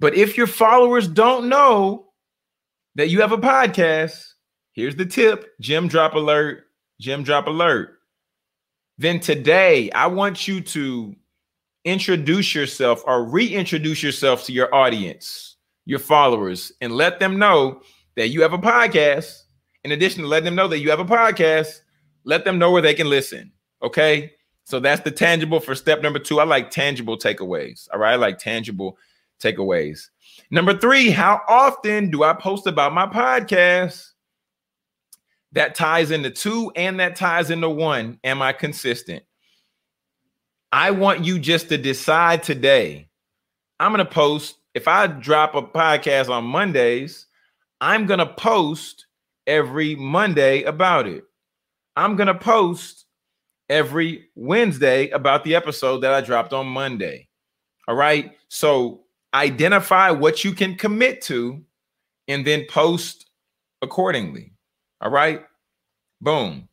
But 0.00 0.14
if 0.14 0.36
your 0.36 0.46
followers 0.46 1.08
don't 1.08 1.48
know 1.48 2.12
that 2.94 3.08
you 3.08 3.20
have 3.20 3.32
a 3.32 3.38
podcast, 3.38 4.34
here's 4.72 4.96
the 4.96 5.06
tip 5.06 5.58
Gem 5.60 5.88
drop 5.88 6.14
alert, 6.14 6.66
Gem 7.00 7.22
drop 7.22 7.46
alert. 7.46 7.98
Then 8.96 9.18
today, 9.18 9.90
I 9.90 10.06
want 10.06 10.46
you 10.46 10.60
to 10.60 11.16
introduce 11.84 12.54
yourself 12.54 13.02
or 13.06 13.24
reintroduce 13.24 14.02
yourself 14.02 14.44
to 14.44 14.52
your 14.52 14.72
audience, 14.72 15.56
your 15.84 15.98
followers, 15.98 16.72
and 16.80 16.92
let 16.92 17.18
them 17.18 17.38
know 17.38 17.82
that 18.16 18.28
you 18.28 18.42
have 18.42 18.52
a 18.52 18.58
podcast. 18.58 19.42
In 19.84 19.92
addition 19.92 20.22
to 20.22 20.28
letting 20.28 20.46
them 20.46 20.54
know 20.54 20.68
that 20.68 20.78
you 20.78 20.90
have 20.90 21.00
a 21.00 21.04
podcast, 21.04 21.80
let 22.24 22.44
them 22.44 22.58
know 22.58 22.70
where 22.70 22.82
they 22.82 22.94
can 22.94 23.08
listen. 23.08 23.52
Okay. 23.82 24.32
So 24.64 24.80
that's 24.80 25.02
the 25.02 25.10
tangible 25.10 25.60
for 25.60 25.74
step 25.74 26.00
number 26.00 26.18
two. 26.18 26.40
I 26.40 26.44
like 26.44 26.70
tangible 26.70 27.18
takeaways. 27.18 27.86
All 27.92 28.00
right. 28.00 28.12
I 28.12 28.16
like 28.16 28.38
tangible 28.38 28.96
takeaways. 29.42 30.08
Number 30.50 30.76
three, 30.76 31.10
how 31.10 31.42
often 31.48 32.10
do 32.10 32.22
I 32.22 32.32
post 32.32 32.66
about 32.66 32.94
my 32.94 33.06
podcast? 33.06 34.10
That 35.52 35.74
ties 35.74 36.10
into 36.10 36.30
two 36.30 36.72
and 36.74 36.98
that 36.98 37.14
ties 37.14 37.50
into 37.50 37.68
one. 37.68 38.18
Am 38.24 38.42
I 38.42 38.52
consistent? 38.52 39.22
I 40.72 40.90
want 40.90 41.24
you 41.24 41.38
just 41.38 41.68
to 41.68 41.78
decide 41.78 42.42
today. 42.42 43.08
I'm 43.78 43.92
going 43.92 44.04
to 44.04 44.10
post, 44.10 44.56
if 44.74 44.88
I 44.88 45.06
drop 45.06 45.54
a 45.54 45.62
podcast 45.62 46.28
on 46.30 46.44
Mondays, 46.44 47.26
I'm 47.80 48.06
going 48.06 48.18
to 48.18 48.26
post 48.26 49.06
every 49.46 49.94
Monday 49.94 50.62
about 50.62 51.06
it. 51.06 51.24
I'm 51.96 52.16
going 52.16 52.28
to 52.28 52.34
post 52.34 53.06
every 53.68 54.28
Wednesday 54.34 55.08
about 55.10 55.44
the 55.44 55.54
episode 55.54 55.98
that 55.98 56.12
I 56.12 56.20
dropped 56.20 56.52
on 56.52 56.66
Monday. 56.66 57.28
All 57.88 57.94
right. 57.94 58.32
So 58.48 59.04
identify 59.32 60.10
what 60.10 60.44
you 60.44 60.52
can 60.52 60.76
commit 60.76 61.22
to 61.22 61.62
and 62.28 62.46
then 62.46 62.66
post 62.68 63.26
accordingly. 63.82 64.52
All 65.00 65.10
right. 65.10 65.42
Boom. 66.20 66.68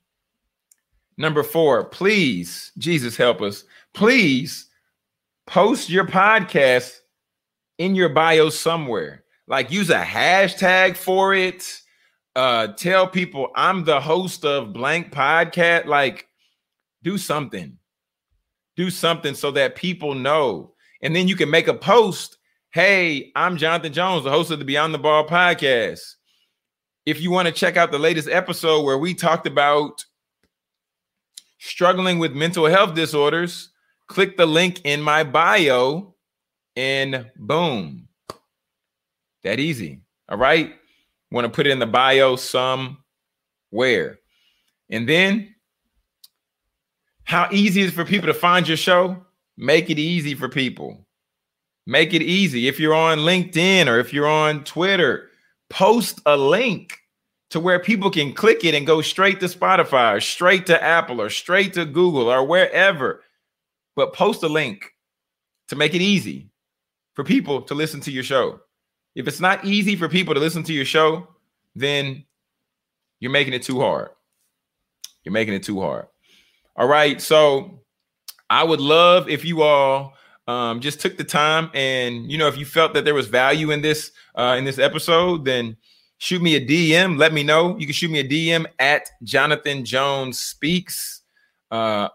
Number 1.17 1.43
four, 1.43 1.85
please, 1.85 2.71
Jesus 2.77 3.17
help 3.17 3.41
us, 3.41 3.63
please 3.93 4.67
post 5.45 5.89
your 5.89 6.07
podcast 6.07 6.99
in 7.77 7.95
your 7.95 8.09
bio 8.09 8.49
somewhere. 8.49 9.23
Like 9.51 9.69
use 9.69 9.89
a 9.89 10.01
hashtag 10.01 10.95
for 10.95 11.33
it. 11.33 11.81
Uh 12.37 12.67
tell 12.67 13.05
people 13.05 13.49
I'm 13.53 13.83
the 13.83 13.99
host 13.99 14.45
of 14.45 14.71
blank 14.71 15.11
podcast. 15.11 15.87
Like 15.87 16.25
do 17.03 17.17
something. 17.17 17.77
Do 18.77 18.89
something 18.89 19.35
so 19.35 19.51
that 19.51 19.75
people 19.75 20.15
know. 20.15 20.73
And 21.01 21.13
then 21.13 21.27
you 21.27 21.35
can 21.35 21.49
make 21.49 21.67
a 21.67 21.73
post 21.73 22.37
Hey, 22.73 23.33
I'm 23.35 23.57
Jonathan 23.57 23.91
Jones, 23.91 24.23
the 24.23 24.29
host 24.29 24.49
of 24.49 24.59
the 24.59 24.63
Beyond 24.63 24.93
the 24.93 24.97
Ball 24.97 25.27
podcast. 25.27 25.99
If 27.05 27.19
you 27.19 27.29
want 27.29 27.49
to 27.49 27.53
check 27.53 27.75
out 27.75 27.91
the 27.91 27.99
latest 27.99 28.29
episode 28.29 28.85
where 28.85 28.97
we 28.97 29.13
talked 29.13 29.45
about 29.45 30.05
struggling 31.59 32.19
with 32.19 32.31
mental 32.31 32.67
health 32.67 32.93
disorders, 32.93 33.71
click 34.07 34.37
the 34.37 34.45
link 34.45 34.79
in 34.85 35.01
my 35.01 35.25
bio 35.25 36.15
and 36.77 37.29
boom. 37.35 38.07
That 39.43 39.59
easy. 39.59 40.01
All 40.29 40.37
right. 40.37 40.73
Want 41.31 41.45
to 41.45 41.49
put 41.49 41.67
it 41.67 41.71
in 41.71 41.79
the 41.79 41.85
bio 41.85 42.35
somewhere. 42.35 44.19
And 44.89 45.07
then 45.07 45.55
how 47.23 47.47
easy 47.51 47.81
is 47.81 47.93
for 47.93 48.03
people 48.03 48.27
to 48.27 48.33
find 48.33 48.67
your 48.67 48.77
show? 48.77 49.25
Make 49.57 49.89
it 49.89 49.99
easy 49.99 50.35
for 50.35 50.49
people. 50.49 51.05
Make 51.87 52.13
it 52.13 52.21
easy. 52.21 52.67
If 52.67 52.79
you're 52.79 52.93
on 52.93 53.19
LinkedIn 53.19 53.87
or 53.87 53.99
if 53.99 54.13
you're 54.13 54.27
on 54.27 54.63
Twitter, 54.63 55.29
post 55.69 56.19
a 56.25 56.35
link 56.35 56.97
to 57.49 57.59
where 57.59 57.79
people 57.79 58.09
can 58.09 58.33
click 58.33 58.63
it 58.63 58.75
and 58.75 58.87
go 58.87 59.01
straight 59.01 59.39
to 59.39 59.45
Spotify 59.47 60.15
or 60.15 60.21
straight 60.21 60.65
to 60.67 60.81
Apple 60.81 61.21
or 61.21 61.29
straight 61.29 61.73
to 61.73 61.85
Google 61.85 62.29
or 62.29 62.45
wherever. 62.45 63.21
But 63.95 64.13
post 64.13 64.43
a 64.43 64.47
link 64.47 64.85
to 65.67 65.75
make 65.75 65.93
it 65.93 66.01
easy 66.01 66.49
for 67.13 67.23
people 67.23 67.61
to 67.63 67.73
listen 67.73 67.99
to 68.01 68.11
your 68.11 68.23
show. 68.23 68.61
If 69.15 69.27
it's 69.27 69.39
not 69.39 69.65
easy 69.65 69.95
for 69.95 70.07
people 70.07 70.33
to 70.33 70.39
listen 70.39 70.63
to 70.63 70.73
your 70.73 70.85
show, 70.85 71.27
then 71.75 72.25
you're 73.19 73.31
making 73.31 73.53
it 73.53 73.63
too 73.63 73.79
hard. 73.79 74.09
You're 75.23 75.33
making 75.33 75.53
it 75.53 75.63
too 75.63 75.81
hard. 75.81 76.07
All 76.75 76.87
right. 76.87 77.21
So 77.21 77.81
I 78.49 78.63
would 78.63 78.81
love 78.81 79.29
if 79.29 79.45
you 79.45 79.61
all 79.61 80.13
um, 80.47 80.81
just 80.81 80.99
took 80.99 81.17
the 81.17 81.23
time 81.23 81.69
and 81.73 82.31
you 82.31 82.37
know 82.37 82.47
if 82.47 82.57
you 82.57 82.65
felt 82.65 82.93
that 82.93 83.05
there 83.05 83.13
was 83.13 83.27
value 83.27 83.71
in 83.71 83.81
this 83.81 84.11
uh, 84.35 84.55
in 84.57 84.65
this 84.65 84.79
episode 84.79 85.45
then 85.45 85.77
shoot 86.17 86.41
me 86.41 86.55
a 86.55 86.65
dm 86.65 87.17
let 87.17 87.33
me 87.33 87.43
know 87.43 87.77
you 87.77 87.85
can 87.85 87.93
shoot 87.93 88.11
me 88.11 88.19
a 88.19 88.27
dm 88.27 88.65
at 88.79 89.09
jonathan 89.23 89.85
jones 89.85 90.39
speaks 90.39 91.21
uh, 91.71 92.09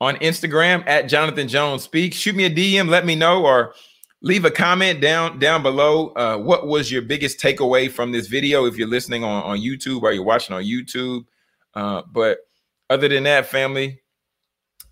on 0.00 0.16
instagram 0.16 0.82
at 0.86 1.02
jonathan 1.08 1.46
jones 1.46 1.82
speaks 1.82 2.16
shoot 2.16 2.34
me 2.34 2.44
a 2.44 2.50
dm 2.50 2.88
let 2.88 3.04
me 3.06 3.14
know 3.14 3.44
or 3.44 3.74
leave 4.22 4.44
a 4.44 4.50
comment 4.50 5.00
down 5.00 5.38
down 5.38 5.62
below 5.62 6.08
uh, 6.10 6.36
what 6.36 6.66
was 6.66 6.90
your 6.90 7.02
biggest 7.02 7.38
takeaway 7.38 7.90
from 7.90 8.12
this 8.12 8.28
video 8.28 8.64
if 8.64 8.76
you're 8.76 8.88
listening 8.88 9.24
on, 9.24 9.42
on 9.42 9.58
youtube 9.58 10.02
or 10.02 10.12
you're 10.12 10.24
watching 10.24 10.54
on 10.54 10.62
youtube 10.62 11.24
uh, 11.74 12.02
but 12.12 12.38
other 12.88 13.08
than 13.08 13.24
that 13.24 13.46
family 13.46 14.02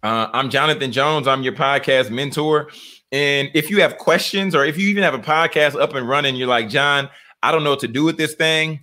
uh, 0.03 0.29
I'm 0.33 0.49
Jonathan 0.49 0.93
Jones. 0.93 1.29
I'm 1.29 1.43
your 1.43 1.53
podcast 1.53 2.11
mentor. 2.11 2.71
And 3.13 3.51
if 3.55 3.69
you 3.69 3.83
have 3.83 3.99
questions 3.99 4.55
or 4.55 4.65
if 4.65 4.79
you 4.79 4.89
even 4.89 5.03
have 5.03 5.15
a 5.15 5.19
podcast 5.19 5.79
up 5.79 5.95
and 5.95 6.09
running, 6.09 6.37
you're 6.37 6.49
like, 6.49 6.71
John, 6.71 7.11
I 7.43 7.53
don't 7.53 7.65
know 7.65 7.71
what 7.71 7.81
to 7.81 7.89
do 7.89 8.05
with 8.05 8.17
this 8.17 8.35
thing. 8.35 8.81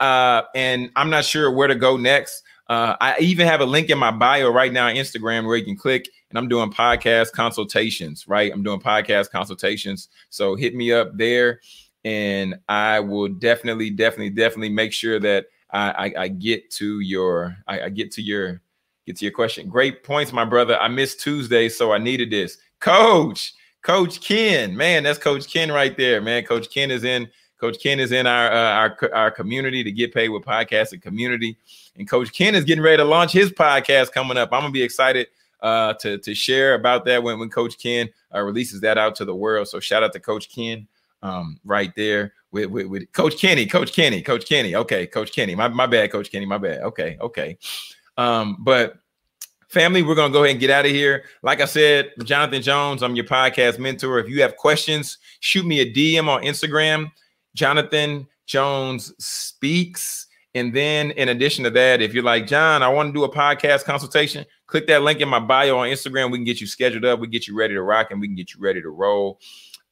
Uh, 0.00 0.42
and 0.54 0.90
I'm 0.96 1.08
not 1.08 1.24
sure 1.24 1.50
where 1.50 1.68
to 1.68 1.74
go 1.74 1.96
next. 1.96 2.42
Uh, 2.68 2.94
I 3.00 3.16
even 3.20 3.46
have 3.46 3.60
a 3.60 3.64
link 3.64 3.88
in 3.88 3.98
my 3.98 4.10
bio 4.10 4.50
right 4.50 4.72
now 4.72 4.88
on 4.88 4.96
Instagram 4.96 5.46
where 5.46 5.56
you 5.56 5.64
can 5.64 5.76
click 5.76 6.08
and 6.30 6.38
I'm 6.38 6.48
doing 6.48 6.70
podcast 6.70 7.32
consultations, 7.32 8.26
right? 8.26 8.52
I'm 8.52 8.62
doing 8.62 8.80
podcast 8.80 9.30
consultations. 9.30 10.08
So 10.30 10.54
hit 10.54 10.74
me 10.74 10.92
up 10.92 11.16
there 11.16 11.60
and 12.04 12.58
I 12.68 13.00
will 13.00 13.28
definitely, 13.28 13.90
definitely, 13.90 14.30
definitely 14.30 14.70
make 14.70 14.92
sure 14.92 15.18
that 15.20 15.46
I, 15.70 15.90
I, 15.90 16.22
I 16.22 16.28
get 16.28 16.70
to 16.72 17.00
your, 17.00 17.56
I, 17.66 17.82
I 17.82 17.88
get 17.88 18.12
to 18.12 18.22
your, 18.22 18.62
get 19.06 19.16
to 19.16 19.24
your 19.24 19.32
question. 19.32 19.68
Great 19.68 20.04
points, 20.04 20.32
my 20.32 20.44
brother. 20.44 20.78
I 20.78 20.88
missed 20.88 21.20
Tuesday, 21.20 21.68
so 21.68 21.92
I 21.92 21.98
needed 21.98 22.30
this. 22.30 22.58
Coach, 22.78 23.52
Coach 23.82 24.20
Ken, 24.20 24.76
man, 24.76 25.02
that's 25.02 25.18
Coach 25.18 25.52
Ken 25.52 25.70
right 25.70 25.96
there, 25.96 26.20
man. 26.20 26.44
Coach 26.44 26.70
Ken 26.72 26.90
is 26.90 27.04
in. 27.04 27.28
Coach 27.58 27.78
Ken 27.82 28.00
is 28.00 28.10
in 28.10 28.26
our 28.26 28.50
uh, 28.50 28.72
our 28.72 29.14
our 29.14 29.30
community 29.30 29.84
to 29.84 29.92
get 29.92 30.14
paid 30.14 30.30
with 30.30 30.42
podcasting 30.42 31.02
community, 31.02 31.58
and 31.96 32.08
Coach 32.08 32.32
Ken 32.32 32.54
is 32.54 32.64
getting 32.64 32.82
ready 32.82 32.96
to 32.96 33.04
launch 33.04 33.32
his 33.32 33.50
podcast 33.50 34.12
coming 34.12 34.38
up. 34.38 34.48
I'm 34.50 34.62
gonna 34.62 34.72
be 34.72 34.82
excited 34.82 35.26
uh, 35.62 35.94
to 35.94 36.18
to 36.18 36.34
share 36.34 36.74
about 36.74 37.04
that 37.06 37.22
when 37.22 37.38
when 37.38 37.50
Coach 37.50 37.78
Ken 37.78 38.08
uh, 38.34 38.40
releases 38.40 38.80
that 38.80 38.98
out 38.98 39.14
to 39.16 39.24
the 39.24 39.34
world. 39.34 39.68
So 39.68 39.80
shout 39.80 40.02
out 40.02 40.12
to 40.12 40.20
Coach 40.20 40.50
Ken 40.50 40.86
um, 41.22 41.60
right 41.64 41.92
there 41.96 42.32
with, 42.52 42.66
with, 42.66 42.86
with 42.86 43.12
Coach 43.12 43.38
Kenny, 43.38 43.66
Coach 43.66 43.92
Kenny, 43.92 44.22
Coach 44.22 44.48
Kenny. 44.48 44.74
Okay, 44.74 45.06
Coach 45.06 45.32
Kenny. 45.32 45.54
My 45.54 45.68
my 45.68 45.86
bad, 45.86 46.10
Coach 46.10 46.30
Kenny. 46.30 46.46
My 46.46 46.58
bad. 46.58 46.80
Okay, 46.82 47.16
okay. 47.20 47.58
Um, 48.16 48.56
but 48.60 48.98
family, 49.68 50.02
we're 50.02 50.14
gonna 50.14 50.32
go 50.32 50.44
ahead 50.44 50.52
and 50.52 50.60
get 50.60 50.70
out 50.70 50.84
of 50.84 50.90
here. 50.90 51.24
Like 51.42 51.60
I 51.60 51.66
said, 51.66 52.12
Jonathan 52.24 52.62
Jones, 52.62 53.02
I'm 53.02 53.16
your 53.16 53.26
podcast 53.26 53.78
mentor. 53.78 54.18
If 54.18 54.28
you 54.28 54.42
have 54.42 54.56
questions, 54.56 55.18
shoot 55.40 55.64
me 55.64 55.80
a 55.80 55.92
DM 55.92 56.28
on 56.28 56.42
Instagram. 56.42 57.10
Jonathan 57.54 58.26
Jones 58.46 59.12
speaks. 59.18 60.26
And 60.54 60.74
then, 60.74 61.12
in 61.12 61.28
addition 61.28 61.64
to 61.64 61.70
that, 61.70 62.02
if 62.02 62.12
you're 62.12 62.24
like, 62.24 62.46
John, 62.46 62.82
I 62.82 62.88
want 62.88 63.08
to 63.08 63.12
do 63.12 63.24
a 63.24 63.32
podcast 63.32 63.84
consultation, 63.84 64.44
click 64.66 64.86
that 64.88 65.02
link 65.02 65.20
in 65.20 65.28
my 65.28 65.38
bio 65.38 65.78
on 65.78 65.88
Instagram. 65.88 66.32
We 66.32 66.38
can 66.38 66.44
get 66.44 66.60
you 66.60 66.66
scheduled 66.66 67.04
up, 67.04 67.20
we 67.20 67.28
get 67.28 67.46
you 67.46 67.56
ready 67.56 67.74
to 67.74 67.82
rock, 67.82 68.10
and 68.10 68.20
we 68.20 68.26
can 68.26 68.34
get 68.34 68.52
you 68.54 68.60
ready 68.60 68.82
to 68.82 68.90
roll. 68.90 69.38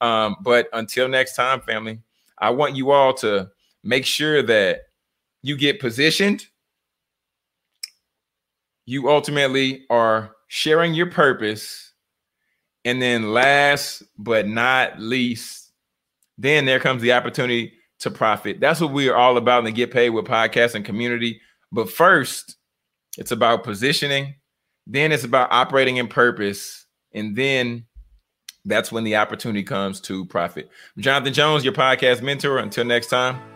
Um, 0.01 0.35
but 0.41 0.67
until 0.73 1.07
next 1.07 1.35
time, 1.35 1.61
family, 1.61 1.99
I 2.37 2.49
want 2.49 2.75
you 2.75 2.91
all 2.91 3.13
to 3.15 3.49
make 3.83 4.05
sure 4.05 4.43
that 4.43 4.81
you 5.41 5.55
get 5.55 5.79
positioned 5.79 6.45
you 8.89 9.07
ultimately 9.07 9.85
are 9.91 10.35
sharing 10.47 10.95
your 10.95 11.11
purpose. 11.11 11.93
And 12.85 12.99
then, 12.99 13.33
last 13.33 14.01
but 14.17 14.47
not 14.47 14.99
least, 14.99 15.73
then 16.39 16.65
there 16.65 16.79
comes 16.79 17.03
the 17.03 17.13
opportunity 17.13 17.73
to 17.99 18.11
profit. 18.11 18.59
That's 18.59 18.81
what 18.81 18.91
we 18.91 19.09
are 19.09 19.15
all 19.15 19.37
about 19.37 19.65
and 19.65 19.75
get 19.75 19.91
paid 19.91 20.09
with 20.11 20.25
podcasting 20.25 20.85
community. 20.85 21.41
But 21.71 21.91
first, 21.91 22.57
it's 23.17 23.31
about 23.31 23.63
positioning. 23.63 24.35
Then 24.87 25.11
it's 25.11 25.23
about 25.23 25.51
operating 25.51 25.97
in 25.97 26.07
purpose. 26.07 26.85
And 27.13 27.35
then 27.35 27.85
that's 28.65 28.91
when 28.91 29.03
the 29.03 29.17
opportunity 29.17 29.63
comes 29.63 29.99
to 30.01 30.25
profit. 30.25 30.69
I'm 30.95 31.03
Jonathan 31.03 31.33
Jones, 31.33 31.63
your 31.63 31.73
podcast 31.73 32.21
mentor. 32.21 32.57
Until 32.59 32.85
next 32.85 33.07
time. 33.07 33.48